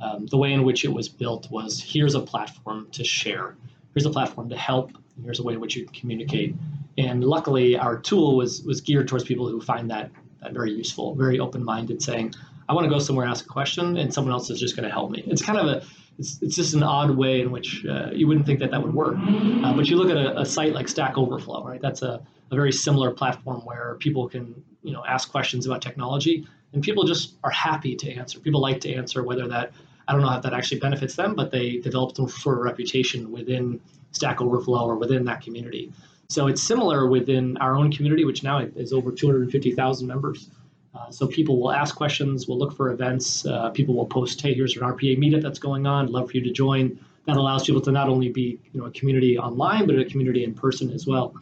Um, 0.00 0.26
the 0.26 0.38
way 0.38 0.52
in 0.52 0.62
which 0.62 0.84
it 0.84 0.92
was 0.92 1.08
built 1.08 1.50
was 1.50 1.80
here's 1.80 2.14
a 2.14 2.20
platform 2.20 2.88
to 2.92 3.04
share, 3.04 3.56
here's 3.94 4.06
a 4.06 4.10
platform 4.10 4.48
to 4.50 4.56
help, 4.56 4.92
here's 5.22 5.40
a 5.40 5.42
way 5.42 5.54
in 5.54 5.60
which 5.60 5.76
you 5.76 5.84
can 5.84 5.94
communicate. 5.94 6.54
And 6.96 7.22
luckily, 7.22 7.76
our 7.76 7.98
tool 7.98 8.36
was 8.36 8.62
was 8.62 8.80
geared 8.80 9.08
towards 9.08 9.24
people 9.24 9.48
who 9.48 9.60
find 9.60 9.90
that, 9.90 10.10
that 10.40 10.52
very 10.52 10.72
useful, 10.72 11.14
very 11.14 11.38
open 11.38 11.64
minded, 11.64 12.02
saying, 12.02 12.34
I 12.68 12.74
want 12.74 12.84
to 12.84 12.90
go 12.90 12.98
somewhere 12.98 13.26
ask 13.26 13.46
a 13.46 13.48
question, 13.48 13.96
and 13.96 14.12
someone 14.12 14.32
else 14.32 14.50
is 14.50 14.60
just 14.60 14.76
going 14.76 14.86
to 14.86 14.92
help 14.92 15.10
me. 15.10 15.22
It's 15.26 15.42
kind 15.42 15.58
of 15.58 15.66
a 15.66 15.82
it's, 16.18 16.42
it's 16.42 16.56
just 16.56 16.74
an 16.74 16.82
odd 16.82 17.16
way 17.16 17.40
in 17.40 17.50
which 17.50 17.86
uh, 17.86 18.10
you 18.12 18.26
wouldn't 18.26 18.44
think 18.44 18.58
that 18.58 18.72
that 18.72 18.82
would 18.82 18.92
work. 18.92 19.16
Uh, 19.16 19.72
but 19.72 19.86
you 19.86 19.96
look 19.96 20.10
at 20.10 20.16
a, 20.16 20.40
a, 20.40 20.44
site 20.44 20.72
like 20.72 20.88
Stack 20.88 21.16
Overflow, 21.16 21.64
right? 21.64 21.80
That's 21.80 22.02
a, 22.02 22.20
a 22.50 22.54
very 22.54 22.72
similar 22.72 23.12
platform 23.12 23.60
where 23.64 23.96
people 24.00 24.28
can 24.28 24.62
you 24.82 24.92
know 24.92 25.04
ask 25.06 25.30
questions 25.30 25.66
about 25.66 25.80
technology, 25.80 26.46
and 26.72 26.82
people 26.82 27.04
just 27.04 27.36
are 27.44 27.50
happy 27.50 27.94
to 27.96 28.12
answer. 28.12 28.40
People 28.40 28.60
like 28.60 28.80
to 28.82 28.92
answer, 28.92 29.22
whether 29.22 29.48
that 29.48 29.72
I 30.06 30.12
don't 30.12 30.22
know 30.22 30.34
if 30.34 30.42
that 30.42 30.52
actually 30.52 30.80
benefits 30.80 31.14
them, 31.14 31.34
but 31.34 31.50
they 31.50 31.78
develop 31.78 32.16
some 32.16 32.28
sort 32.28 32.58
of 32.58 32.64
reputation 32.64 33.30
within 33.30 33.80
Stack 34.12 34.40
Overflow 34.40 34.86
or 34.86 34.96
within 34.96 35.24
that 35.26 35.42
community. 35.42 35.92
So 36.30 36.46
it's 36.46 36.62
similar 36.62 37.08
within 37.08 37.56
our 37.58 37.74
own 37.74 37.90
community, 37.90 38.24
which 38.24 38.42
now 38.42 38.58
is 38.58 38.92
over 38.92 39.12
250,000 39.12 40.06
members. 40.06 40.50
Uh, 40.98 41.10
so 41.10 41.26
people 41.26 41.60
will 41.60 41.70
ask 41.70 41.94
questions, 41.94 42.48
we'll 42.48 42.58
look 42.58 42.74
for 42.74 42.90
events. 42.90 43.46
Uh, 43.46 43.70
people 43.70 43.94
will 43.94 44.06
post, 44.06 44.40
"Hey, 44.40 44.54
here's 44.54 44.76
an 44.76 44.82
RPA 44.82 45.16
meetup 45.16 45.42
that's 45.42 45.58
going 45.58 45.86
on. 45.86 46.10
Love 46.10 46.30
for 46.30 46.36
you 46.36 46.42
to 46.42 46.50
join." 46.50 46.98
That 47.26 47.36
allows 47.36 47.64
people 47.64 47.82
to 47.82 47.92
not 47.92 48.08
only 48.08 48.30
be, 48.30 48.58
you 48.72 48.80
know, 48.80 48.86
a 48.86 48.90
community 48.90 49.38
online, 49.38 49.86
but 49.86 49.98
a 49.98 50.04
community 50.04 50.44
in 50.44 50.54
person 50.54 50.90
as 50.90 51.06
well. 51.06 51.34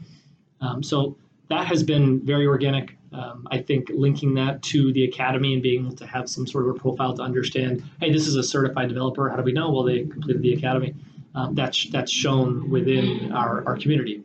Um, 0.60 0.82
so 0.82 1.16
that 1.48 1.66
has 1.66 1.82
been 1.82 2.20
very 2.20 2.46
organic. 2.46 2.96
Um, 3.12 3.46
I 3.50 3.58
think 3.58 3.90
linking 3.94 4.34
that 4.34 4.62
to 4.64 4.92
the 4.92 5.04
academy 5.04 5.54
and 5.54 5.62
being 5.62 5.86
able 5.86 5.96
to 5.96 6.06
have 6.06 6.28
some 6.28 6.46
sort 6.46 6.68
of 6.68 6.76
a 6.76 6.78
profile 6.78 7.14
to 7.14 7.22
understand, 7.22 7.82
hey, 8.00 8.12
this 8.12 8.26
is 8.26 8.34
a 8.34 8.42
certified 8.42 8.88
developer. 8.88 9.28
How 9.28 9.36
do 9.36 9.42
we 9.42 9.52
know? 9.52 9.70
Well, 9.70 9.84
they 9.84 10.00
completed 10.00 10.42
the 10.42 10.54
academy. 10.54 10.94
Um, 11.34 11.54
that's 11.54 11.88
that's 11.90 12.10
shown 12.10 12.68
within 12.68 13.30
our, 13.32 13.64
our 13.66 13.76
community. 13.76 14.22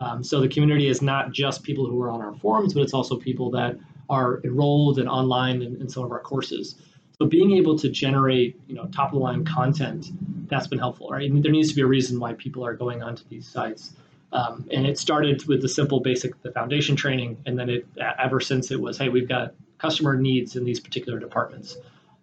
Um, 0.00 0.24
so 0.24 0.40
the 0.40 0.48
community 0.48 0.88
is 0.88 1.00
not 1.00 1.32
just 1.32 1.62
people 1.62 1.86
who 1.86 2.02
are 2.02 2.10
on 2.10 2.20
our 2.20 2.34
forums, 2.34 2.74
but 2.74 2.82
it's 2.82 2.92
also 2.92 3.16
people 3.16 3.50
that 3.52 3.78
are 4.08 4.40
enrolled 4.44 4.98
and 4.98 5.08
online 5.08 5.62
in, 5.62 5.80
in 5.80 5.88
some 5.88 6.04
of 6.04 6.10
our 6.12 6.20
courses. 6.20 6.76
So 7.18 7.26
being 7.26 7.52
able 7.52 7.78
to 7.78 7.88
generate, 7.88 8.60
you 8.66 8.74
know, 8.74 8.86
top 8.86 9.08
of 9.08 9.14
the 9.14 9.20
line 9.20 9.44
content, 9.44 10.06
that's 10.48 10.66
been 10.66 10.80
helpful, 10.80 11.08
right? 11.10 11.30
And 11.30 11.42
there 11.42 11.52
needs 11.52 11.68
to 11.70 11.74
be 11.74 11.82
a 11.82 11.86
reason 11.86 12.18
why 12.18 12.32
people 12.34 12.66
are 12.66 12.74
going 12.74 13.02
onto 13.02 13.22
these 13.28 13.46
sites. 13.46 13.92
Um, 14.32 14.68
and 14.72 14.84
it 14.84 14.98
started 14.98 15.46
with 15.46 15.62
the 15.62 15.68
simple 15.68 16.00
basic, 16.00 16.42
the 16.42 16.50
foundation 16.50 16.96
training, 16.96 17.36
and 17.46 17.56
then 17.56 17.70
it 17.70 17.86
ever 18.18 18.40
since 18.40 18.72
it 18.72 18.80
was, 18.80 18.98
hey, 18.98 19.08
we've 19.08 19.28
got 19.28 19.54
customer 19.78 20.16
needs 20.16 20.56
in 20.56 20.64
these 20.64 20.80
particular 20.80 21.20
departments. 21.20 21.76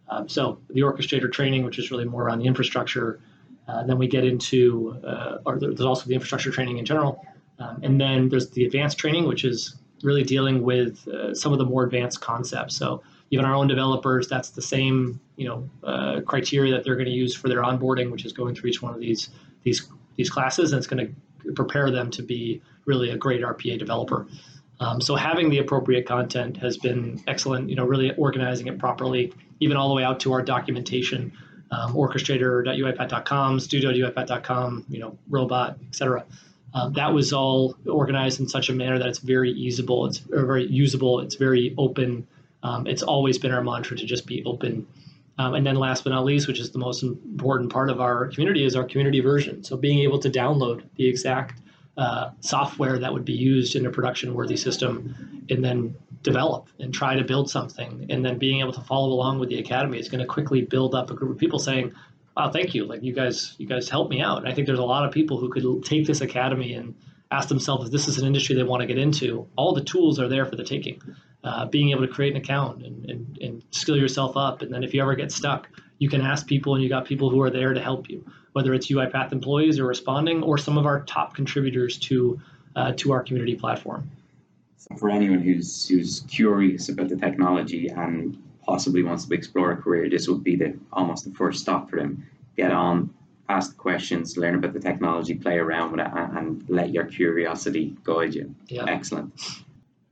Um, 0.10 0.28
so 0.28 0.60
the 0.70 0.82
orchestrator 0.82 1.32
training, 1.32 1.64
which 1.64 1.80
is 1.80 1.90
really 1.90 2.04
more 2.04 2.24
around 2.24 2.40
the 2.40 2.46
infrastructure. 2.46 3.22
Uh, 3.66 3.84
then 3.84 3.98
we 3.98 4.08
get 4.08 4.26
into, 4.26 5.00
uh, 5.06 5.38
or 5.46 5.58
there's 5.58 5.80
also 5.80 6.06
the 6.06 6.14
infrastructure 6.14 6.52
training 6.52 6.80
in 6.80 6.86
general, 6.86 7.26
um, 7.60 7.80
and 7.82 8.02
then 8.02 8.28
there's 8.28 8.50
the 8.50 8.66
advanced 8.66 8.98
training, 8.98 9.26
which 9.26 9.46
is 9.46 9.76
really 10.04 10.24
dealing 10.24 10.62
with 10.62 11.08
uh, 11.08 11.34
some 11.34 11.52
of 11.52 11.60
the 11.60 11.66
more 11.66 11.84
advanced 11.84 12.22
concepts. 12.22 12.76
So 12.76 13.04
even 13.32 13.46
our 13.46 13.56
own 13.56 13.68
developers, 13.68 14.28
that's 14.28 14.50
the 14.50 14.62
same 14.62 15.20
you 15.38 15.48
know 15.48 15.70
uh, 15.84 16.22
criteria 16.22 16.74
that 16.74 16.84
they're 16.84 16.96
going 16.96 17.06
to 17.06 17.12
use 17.12 17.36
for 17.36 17.50
their 17.50 17.62
onboarding, 17.62 18.12
which 18.12 18.26
is 18.26 18.34
going 18.34 18.56
through 18.56 18.70
each 18.70 18.82
one 18.82 18.94
of 18.94 19.00
these 19.00 19.30
these 19.64 19.88
these 20.16 20.30
classes, 20.30 20.72
and 20.72 20.78
it's 20.78 20.88
going 20.88 21.08
to 21.08 21.52
prepare 21.54 21.90
them 21.92 22.12
to 22.12 22.22
be 22.22 22.62
really 22.86 23.10
a 23.10 23.18
great 23.18 23.42
RPA 23.42 23.80
developer. 23.80 24.28
Um, 24.80 25.00
so 25.00 25.16
having 25.16 25.50
the 25.50 25.60
appropriate 25.60 26.08
content 26.08 26.58
has 26.58 26.78
been 26.78 27.24
excellent. 27.28 27.70
You 27.70 27.76
know, 27.76 27.86
really 27.86 28.14
organizing 28.16 28.68
it 28.68 28.80
properly, 28.80 29.34
even 29.60 29.78
all 29.78 29.90
the 29.90 29.96
way 29.96 30.04
out 30.04 30.20
to 30.22 30.34
our 30.34 30.42
documentation, 30.42 31.32
um, 31.72 31.94
orchestrator.uipath.com, 31.94 33.60
studio.uipath.com, 33.60 34.86
you 34.90 35.00
know, 35.00 35.18
robot, 35.30 35.78
etc. 35.88 36.26
Um, 36.74 36.94
that 36.94 37.14
was 37.14 37.34
all 37.34 37.76
organized 37.86 38.40
in 38.40 38.48
such 38.48 38.70
a 38.70 38.74
manner 38.74 38.98
that 38.98 39.08
it's 39.08 39.20
very 39.20 39.52
usable. 39.52 40.06
It's 40.06 40.20
very 40.20 40.66
usable. 40.68 41.20
It's 41.20 41.36
very 41.36 41.76
open. 41.78 42.28
Um, 42.64 42.88
it's 42.88 43.04
always 43.04 43.38
been 43.38 43.52
our 43.52 43.64
mantra 43.64 43.98
to 43.98 44.06
just 44.06 44.26
be 44.26 44.44
open. 44.46 44.88
Um, 45.38 45.56
and 45.56 45.66
then 45.66 45.76
last 45.76 46.04
but 46.04 46.12
not 46.12 46.24
least, 46.24 46.48
which 46.48 46.60
is 46.60 46.72
the 46.72 46.80
most 46.80 47.04
important 47.04 47.72
part 47.72 47.90
of 47.90 48.00
our 48.00 48.28
community, 48.28 48.64
is 48.64 48.76
our 48.76 48.84
community 48.84 49.22
version. 49.22 49.64
So 49.64 49.76
being 49.76 50.00
able 50.00 50.20
to 50.20 50.30
download 50.30 50.84
the 50.96 51.08
exact 51.08 51.62
uh, 51.98 52.32
software 52.40 53.00
that 53.00 53.12
would 53.12 53.26
be 53.26 53.34
used 53.34 53.76
in 53.76 53.86
a 53.86 53.90
production 53.90 54.34
worthy 54.34 54.56
system 54.56 55.44
and 55.50 55.64
then 55.64 55.96
develop 56.24 56.68
and 56.80 56.94
try 56.94 57.16
to 57.16 57.24
build 57.24 57.50
something 57.50 58.06
and 58.10 58.24
then 58.24 58.38
being 58.38 58.60
able 58.60 58.72
to 58.72 58.82
follow 58.82 59.10
along 59.10 59.40
with 59.40 59.50
the 59.50 59.58
academy 59.60 59.98
is 59.98 60.08
going 60.08 60.22
to 60.22 60.26
quickly 60.26 60.62
build 60.62 60.94
up 60.94 61.10
a 61.10 61.14
group 61.14 61.32
of 61.32 61.38
people 61.38 61.60
saying 61.60 61.92
wow 62.36 62.52
thank 62.52 62.74
you. 62.74 62.86
Like 62.86 63.04
you 63.04 63.14
guys 63.14 63.56
you 63.58 63.68
guys 63.68 63.90
helped 63.90 64.12
me 64.12 64.22
out. 64.22 64.40
And 64.40 64.48
i 64.48 64.54
think 64.54 64.68
there's 64.68 64.80
a 64.80 64.84
lot 64.84 65.06
of 65.06 65.12
people 65.12 65.38
who 65.38 65.50
could 65.50 65.86
take 65.86 66.06
this 66.06 66.22
academy 66.22 66.74
and 66.74 66.96
ask 67.32 67.48
themselves 67.48 67.86
if 67.86 67.92
this 67.92 68.08
is 68.08 68.18
an 68.18 68.26
industry 68.28 68.56
they 68.56 68.64
want 68.64 68.82
to 68.82 68.88
get 68.88 68.98
into. 68.98 69.48
All 69.56 69.74
the 69.74 69.84
tools 69.84 70.20
are 70.20 70.28
there 70.28 70.46
for 70.46 70.56
the 70.56 70.64
taking 70.64 71.02
uh, 71.44 71.66
being 71.66 71.92
able 71.92 72.06
to 72.06 72.14
create 72.14 72.36
an 72.36 72.42
account 72.42 72.86
and, 72.86 73.10
and, 73.10 73.38
and 73.42 73.64
skill 73.72 73.98
yourself 73.98 74.38
up. 74.38 74.62
And 74.62 74.72
then 74.72 74.84
if 74.84 74.94
you 74.94 75.02
ever 75.02 75.16
get 75.16 75.32
stuck 75.32 75.70
you 76.00 76.10
can 76.10 76.22
ask 76.22 76.48
people 76.48 76.74
and 76.74 76.84
you 76.84 76.90
got 76.90 77.06
people 77.06 77.30
who 77.30 77.40
are 77.42 77.52
there 77.52 77.74
to 77.74 77.82
help 77.82 78.10
you 78.10 78.26
whether 78.54 78.74
it's 78.74 78.90
uipath 78.90 79.32
employees 79.32 79.80
or 79.80 79.86
responding 79.86 80.44
or 80.44 80.58
some 80.58 80.78
of 80.78 80.86
our 80.86 81.02
top 81.04 81.36
contributors 81.36 81.98
to 81.98 82.40
uh, 82.76 82.94
to 82.94 83.12
our 83.12 83.24
community 83.24 83.56
platform. 83.56 84.10
So 84.78 84.96
for 84.96 85.10
anyone 85.10 85.40
who's 85.40 85.88
who's 85.88 86.22
curious 86.22 86.90
about 86.90 87.10
the 87.10 87.16
technology 87.16 87.88
and 87.88 88.42
possibly 88.72 89.04
wants 89.04 89.26
to 89.26 89.34
explore 89.34 89.72
a 89.72 89.76
career, 89.76 90.10
this 90.10 90.30
would 90.30 90.46
be 90.46 90.56
the 90.56 90.74
almost 90.94 91.26
the 91.26 91.32
first 91.32 91.60
stop 91.60 91.90
for 91.90 91.98
them. 91.98 92.26
Get 92.56 92.72
on, 92.72 93.14
ask 93.50 93.72
the 93.72 93.78
questions, 93.78 94.38
learn 94.38 94.56
about 94.56 94.72
the 94.72 94.80
technology, 94.80 95.34
play 95.36 95.58
around 95.58 95.92
with 95.92 96.00
it, 96.00 96.08
and, 96.16 96.38
and 96.38 96.70
let 96.70 96.92
your 96.92 97.04
curiosity 97.04 97.98
guide 98.06 98.34
you. 98.34 98.56
Yeah. 98.68 98.86
Excellent. 98.88 99.34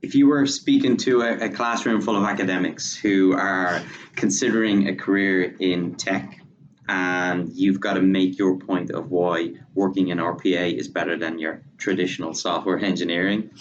If 0.02 0.14
you 0.14 0.26
were 0.28 0.46
speaking 0.46 0.98
to 0.98 1.22
a, 1.22 1.46
a 1.46 1.48
classroom 1.48 2.02
full 2.02 2.16
of 2.16 2.24
academics 2.24 2.94
who 2.94 3.32
are 3.32 3.80
considering 4.14 4.88
a 4.88 4.94
career 4.94 5.56
in 5.58 5.94
tech, 5.94 6.38
and 6.86 7.50
you've 7.54 7.80
got 7.80 7.94
to 7.94 8.02
make 8.02 8.38
your 8.38 8.58
point 8.58 8.90
of 8.90 9.10
why 9.10 9.54
working 9.74 10.08
in 10.08 10.18
RPA 10.18 10.76
is 10.78 10.86
better 10.86 11.16
than 11.16 11.38
your 11.38 11.62
traditional 11.78 12.34
software 12.34 12.78
engineering, 12.78 13.52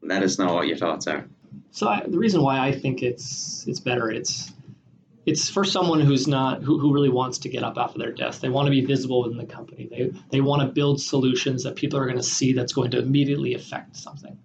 let 0.00 0.22
us 0.22 0.38
know 0.38 0.54
what 0.54 0.68
your 0.68 0.78
thoughts 0.78 1.06
are. 1.06 1.26
So 1.72 1.88
I, 1.88 2.02
the 2.06 2.18
reason 2.18 2.42
why 2.42 2.58
I 2.58 2.72
think 2.72 3.02
it's 3.02 3.64
it's 3.66 3.80
better 3.80 4.10
it's 4.10 4.52
it's 5.26 5.48
for 5.48 5.64
someone 5.64 6.00
who's 6.00 6.26
not 6.26 6.62
who, 6.62 6.78
who 6.78 6.92
really 6.92 7.08
wants 7.08 7.38
to 7.38 7.48
get 7.48 7.62
up 7.62 7.76
off 7.76 7.94
of 7.94 8.00
their 8.00 8.12
desk. 8.12 8.40
They 8.40 8.48
want 8.48 8.66
to 8.66 8.70
be 8.70 8.84
visible 8.84 9.22
within 9.22 9.38
the 9.38 9.46
company. 9.46 9.88
They 9.90 10.12
they 10.30 10.40
want 10.40 10.62
to 10.62 10.68
build 10.68 11.00
solutions 11.00 11.64
that 11.64 11.76
people 11.76 11.98
are 11.98 12.06
going 12.06 12.16
to 12.16 12.22
see 12.22 12.52
that's 12.52 12.72
going 12.72 12.90
to 12.92 12.98
immediately 12.98 13.54
affect 13.54 13.96
something. 13.96 14.38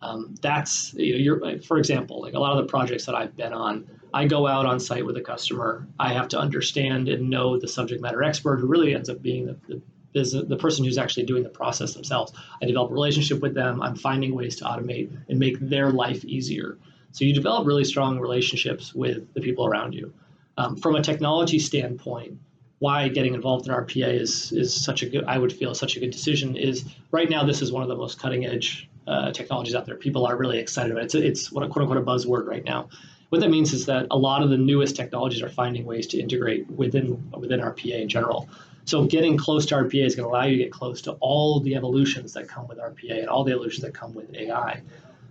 Um, 0.00 0.34
that's 0.42 0.92
you 0.94 1.12
know, 1.12 1.18
you're, 1.18 1.62
for 1.62 1.78
example, 1.78 2.20
like 2.20 2.34
a 2.34 2.38
lot 2.38 2.52
of 2.52 2.58
the 2.58 2.70
projects 2.70 3.06
that 3.06 3.14
I've 3.14 3.36
been 3.36 3.52
on, 3.52 3.86
I 4.12 4.26
go 4.26 4.46
out 4.46 4.66
on 4.66 4.78
site 4.78 5.06
with 5.06 5.16
a 5.16 5.22
customer. 5.22 5.88
I 5.98 6.12
have 6.12 6.28
to 6.28 6.38
understand 6.38 7.08
and 7.08 7.30
know 7.30 7.58
the 7.58 7.68
subject 7.68 8.02
matter 8.02 8.22
expert 8.22 8.58
who 8.58 8.66
really 8.66 8.94
ends 8.94 9.08
up 9.08 9.22
being 9.22 9.46
the, 9.46 9.56
the 9.66 9.82
business, 10.14 10.44
the 10.48 10.56
person 10.56 10.84
who's 10.84 10.96
actually 10.96 11.24
doing 11.24 11.42
the 11.42 11.50
process 11.50 11.92
themselves. 11.92 12.32
I 12.62 12.64
develop 12.64 12.90
a 12.90 12.94
relationship 12.94 13.40
with 13.40 13.54
them. 13.54 13.82
I'm 13.82 13.96
finding 13.96 14.34
ways 14.34 14.56
to 14.56 14.64
automate 14.64 15.14
and 15.28 15.38
make 15.38 15.58
their 15.60 15.90
life 15.90 16.24
easier. 16.24 16.78
So 17.12 17.26
you 17.26 17.34
develop 17.34 17.66
really 17.66 17.84
strong 17.84 18.18
relationships 18.18 18.94
with 18.94 19.34
the 19.34 19.40
people 19.42 19.66
around 19.66 19.92
you. 19.92 20.14
Um, 20.56 20.76
from 20.76 20.96
a 20.96 21.02
technology 21.02 21.58
standpoint, 21.58 22.38
why 22.78 23.08
getting 23.08 23.34
involved 23.34 23.66
in 23.66 23.74
RPA 23.74 24.20
is 24.20 24.52
is 24.52 24.74
such 24.74 25.02
a 25.02 25.06
good 25.06 25.24
I 25.24 25.38
would 25.38 25.52
feel 25.52 25.74
such 25.74 25.96
a 25.96 26.00
good 26.00 26.10
decision 26.10 26.56
is 26.56 26.84
right 27.12 27.30
now 27.30 27.44
this 27.44 27.62
is 27.62 27.72
one 27.72 27.82
of 27.82 27.88
the 27.88 27.96
most 27.96 28.18
cutting 28.18 28.46
edge 28.46 28.88
uh, 29.06 29.32
technologies 29.32 29.74
out 29.74 29.86
there. 29.86 29.96
People 29.96 30.26
are 30.26 30.36
really 30.36 30.58
excited 30.58 30.92
about 30.92 31.04
it. 31.04 31.14
It's 31.14 31.14
it's 31.14 31.52
what 31.52 31.64
a 31.64 31.68
quote 31.68 31.82
unquote 31.82 31.98
a 31.98 32.06
buzzword 32.06 32.46
right 32.46 32.64
now. 32.64 32.88
What 33.30 33.40
that 33.40 33.50
means 33.50 33.72
is 33.72 33.86
that 33.86 34.06
a 34.10 34.18
lot 34.18 34.42
of 34.42 34.50
the 34.50 34.56
newest 34.56 34.96
technologies 34.96 35.42
are 35.42 35.48
finding 35.48 35.84
ways 35.84 36.06
to 36.08 36.20
integrate 36.20 36.70
within 36.70 37.30
within 37.32 37.60
RPA 37.60 38.00
in 38.02 38.08
general. 38.08 38.48
So 38.84 39.04
getting 39.04 39.36
close 39.36 39.66
to 39.66 39.76
RPA 39.76 40.04
is 40.04 40.14
going 40.14 40.28
to 40.28 40.30
allow 40.30 40.44
you 40.44 40.58
to 40.58 40.64
get 40.64 40.72
close 40.72 41.00
to 41.02 41.12
all 41.12 41.60
the 41.60 41.74
evolutions 41.74 42.34
that 42.34 42.48
come 42.48 42.68
with 42.68 42.78
RPA 42.78 43.20
and 43.20 43.28
all 43.28 43.44
the 43.44 43.52
evolutions 43.52 43.82
that 43.82 43.94
come 43.94 44.14
with 44.14 44.34
AI. 44.34 44.82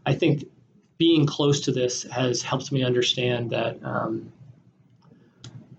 I 0.06 0.13
think 0.13 0.46
being 0.98 1.26
close 1.26 1.62
to 1.62 1.72
this 1.72 2.04
has 2.04 2.42
helped 2.42 2.72
me 2.72 2.84
understand 2.84 3.52
that, 3.52 3.78
um, 3.84 4.32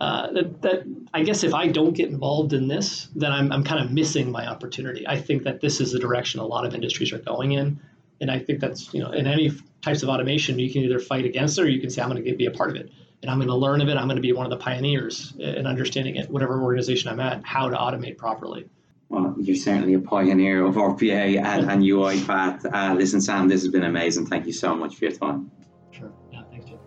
uh, 0.01 0.31
that, 0.33 0.63
that 0.63 0.83
I 1.13 1.23
guess 1.25 1.43
if 1.43 1.53
I 1.55 1.69
don't 1.69 1.95
get 1.95 2.11
involved 2.11 2.53
in 2.53 2.69
this, 2.69 3.09
then 3.15 3.33
I'm, 3.33 3.51
I'm 3.51 3.65
kind 3.65 3.85
of 3.85 3.91
missing 3.91 4.31
my 4.31 4.47
opportunity. 4.47 5.07
I 5.07 5.21
think 5.21 5.43
that 5.45 5.61
this 5.61 5.81
is 5.81 5.93
the 5.93 5.99
direction 5.99 6.41
a 6.41 6.47
lot 6.47 6.65
of 6.65 6.75
industries 6.75 7.13
are 7.13 7.19
going 7.19 7.53
in. 7.53 7.81
And 8.21 8.31
I 8.31 8.39
think 8.39 8.61
that's, 8.61 8.95
you 8.95 9.01
know, 9.01 9.11
in 9.11 9.27
any 9.27 9.51
types 9.83 10.03
of 10.05 10.09
automation, 10.09 10.59
you 10.59 10.73
can 10.73 10.83
either 10.83 11.01
fight 11.01 11.25
against 11.25 11.59
it 11.59 11.63
or 11.63 11.69
you 11.69 11.81
can 11.81 11.91
say, 11.91 12.03
I'm 12.03 12.09
going 12.09 12.25
to 12.25 12.35
be 12.37 12.47
a 12.47 12.53
part 12.53 12.71
of 12.71 12.77
it 12.77 12.91
and 13.25 13.31
I'm 13.31 13.39
going 13.39 13.49
to 13.49 13.57
learn 13.57 13.81
of 13.81 13.89
it. 13.89 13.97
I'm 13.97 14.07
going 14.07 14.17
to 14.17 14.23
be 14.23 14.35
one 14.35 14.45
of 14.45 14.51
the 14.51 14.63
pioneers 14.63 15.33
in 15.39 15.67
understanding 15.67 16.17
it, 16.17 16.29
whatever 16.29 16.63
organization 16.63 17.11
I'm 17.11 17.21
at, 17.21 17.43
how 17.43 17.71
to 17.71 17.75
automate 17.75 18.19
properly. 18.19 18.69
Well, 19.09 19.35
you're 19.39 19.57
certainly 19.57 19.95
a 19.95 19.99
pioneer 19.99 20.63
of 20.63 20.75
RPA 20.75 21.43
and, 21.43 21.71
and 21.71 21.83
UiPath. 21.83 22.71
Uh, 22.71 22.95
listen, 22.95 23.23
Sam, 23.23 23.49
this 23.49 23.63
has 23.63 23.73
been 23.73 23.85
amazing. 23.85 24.27
Thank 24.27 24.45
you 24.45 24.53
so 24.53 24.75
much 24.75 24.97
for 24.97 25.07
your 25.07 25.15
time. 25.15 25.51
Sure. 25.91 26.13
Yeah, 26.31 26.43
thanks, 26.51 26.67
Jim. 26.67 26.79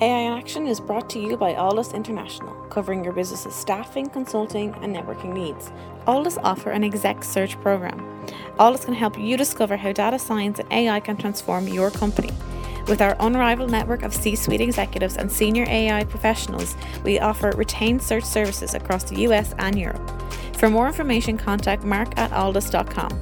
AI 0.00 0.20
in 0.20 0.32
Action 0.38 0.66
is 0.66 0.80
brought 0.80 1.10
to 1.10 1.18
you 1.18 1.36
by 1.36 1.52
Alldus 1.52 1.92
International, 1.92 2.54
covering 2.70 3.04
your 3.04 3.12
business's 3.12 3.54
staffing, 3.54 4.08
consulting, 4.08 4.74
and 4.80 4.96
networking 4.96 5.34
needs. 5.34 5.70
Alldus 6.06 6.38
offer 6.42 6.70
an 6.70 6.82
exec 6.82 7.24
search 7.24 7.60
program. 7.60 7.98
Alldus 8.58 8.86
can 8.86 8.94
help 8.94 9.18
you 9.18 9.36
discover 9.36 9.76
how 9.76 9.92
data 9.92 10.18
science 10.18 10.60
and 10.60 10.72
AI 10.72 10.98
can 11.00 11.18
transform 11.18 11.68
your 11.68 11.90
company. 11.90 12.30
With 12.86 13.00
our 13.00 13.16
unrivaled 13.18 13.70
network 13.70 14.02
of 14.02 14.14
C 14.14 14.36
suite 14.36 14.60
executives 14.60 15.16
and 15.16 15.32
senior 15.32 15.64
AI 15.68 16.04
professionals, 16.04 16.76
we 17.02 17.18
offer 17.18 17.50
retained 17.56 18.02
search 18.02 18.24
services 18.24 18.74
across 18.74 19.04
the 19.04 19.22
US 19.22 19.54
and 19.58 19.78
Europe. 19.78 20.10
For 20.58 20.68
more 20.68 20.86
information, 20.86 21.38
contact 21.38 21.82
mark 21.84 22.16
at 22.18 22.30
alldus.com. 22.30 23.20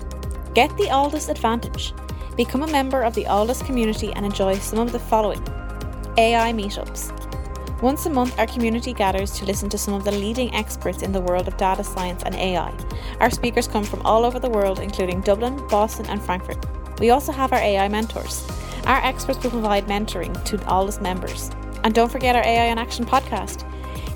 Get 0.54 0.76
the 0.76 0.88
Alldus 0.88 1.28
advantage. 1.28 1.94
Become 2.36 2.62
a 2.62 2.72
member 2.72 3.02
of 3.02 3.14
the 3.14 3.24
Alldus 3.24 3.64
community 3.64 4.12
and 4.12 4.26
enjoy 4.26 4.58
some 4.58 4.80
of 4.80 4.90
the 4.90 4.98
following 4.98 5.42
AI 6.18 6.52
meetups. 6.52 7.10
Once 7.80 8.06
a 8.06 8.10
month, 8.10 8.38
our 8.38 8.46
community 8.46 8.92
gathers 8.92 9.32
to 9.32 9.44
listen 9.44 9.68
to 9.68 9.78
some 9.78 9.94
of 9.94 10.04
the 10.04 10.12
leading 10.12 10.54
experts 10.54 11.02
in 11.02 11.12
the 11.12 11.20
world 11.20 11.48
of 11.48 11.56
data 11.56 11.82
science 11.82 12.22
and 12.24 12.34
AI. 12.34 12.72
Our 13.20 13.30
speakers 13.30 13.66
come 13.66 13.84
from 13.84 14.02
all 14.02 14.24
over 14.24 14.38
the 14.38 14.50
world, 14.50 14.78
including 14.78 15.20
Dublin, 15.20 15.56
Boston, 15.68 16.06
and 16.06 16.22
Frankfurt. 16.22 16.64
We 17.00 17.10
also 17.10 17.32
have 17.32 17.52
our 17.52 17.58
AI 17.58 17.88
mentors. 17.88 18.46
Our 18.86 19.04
experts 19.04 19.42
will 19.42 19.50
provide 19.50 19.86
mentoring 19.86 20.42
to 20.44 20.58
Alldus 20.58 21.00
members. 21.00 21.50
And 21.84 21.94
don't 21.94 22.10
forget 22.10 22.34
our 22.36 22.44
AI 22.44 22.66
in 22.66 22.78
Action 22.78 23.04
podcast. 23.04 23.68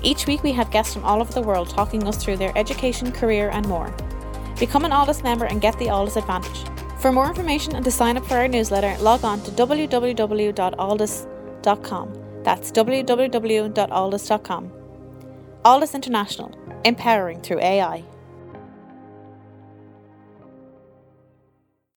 Each 0.03 0.27
week 0.27 0.43
we 0.43 0.51
have 0.53 0.71
guests 0.71 0.93
from 0.93 1.03
all 1.05 1.21
over 1.21 1.33
the 1.33 1.41
world 1.41 1.69
talking 1.69 2.07
us 2.07 2.23
through 2.23 2.37
their 2.37 2.57
education, 2.57 3.11
career, 3.11 3.49
and 3.49 3.67
more. 3.67 3.93
Become 4.59 4.85
an 4.85 4.91
Alldus 4.91 5.23
member 5.23 5.45
and 5.45 5.59
get 5.61 5.77
the 5.79 5.87
Alldus 5.87 6.17
advantage. 6.17 6.65
For 6.99 7.11
more 7.11 7.27
information 7.27 7.75
and 7.75 7.83
to 7.85 7.91
sign 7.91 8.17
up 8.17 8.25
for 8.25 8.37
our 8.37 8.47
newsletter, 8.47 8.95
log 9.01 9.23
on 9.23 9.41
to 9.43 9.51
www.alldus.com. 9.51 12.13
That's 12.43 12.71
www.alldus.com. 12.71 14.71
Alldus 15.65 15.93
International, 15.93 16.79
empowering 16.85 17.41
through 17.41 17.59
AI. 17.59 18.03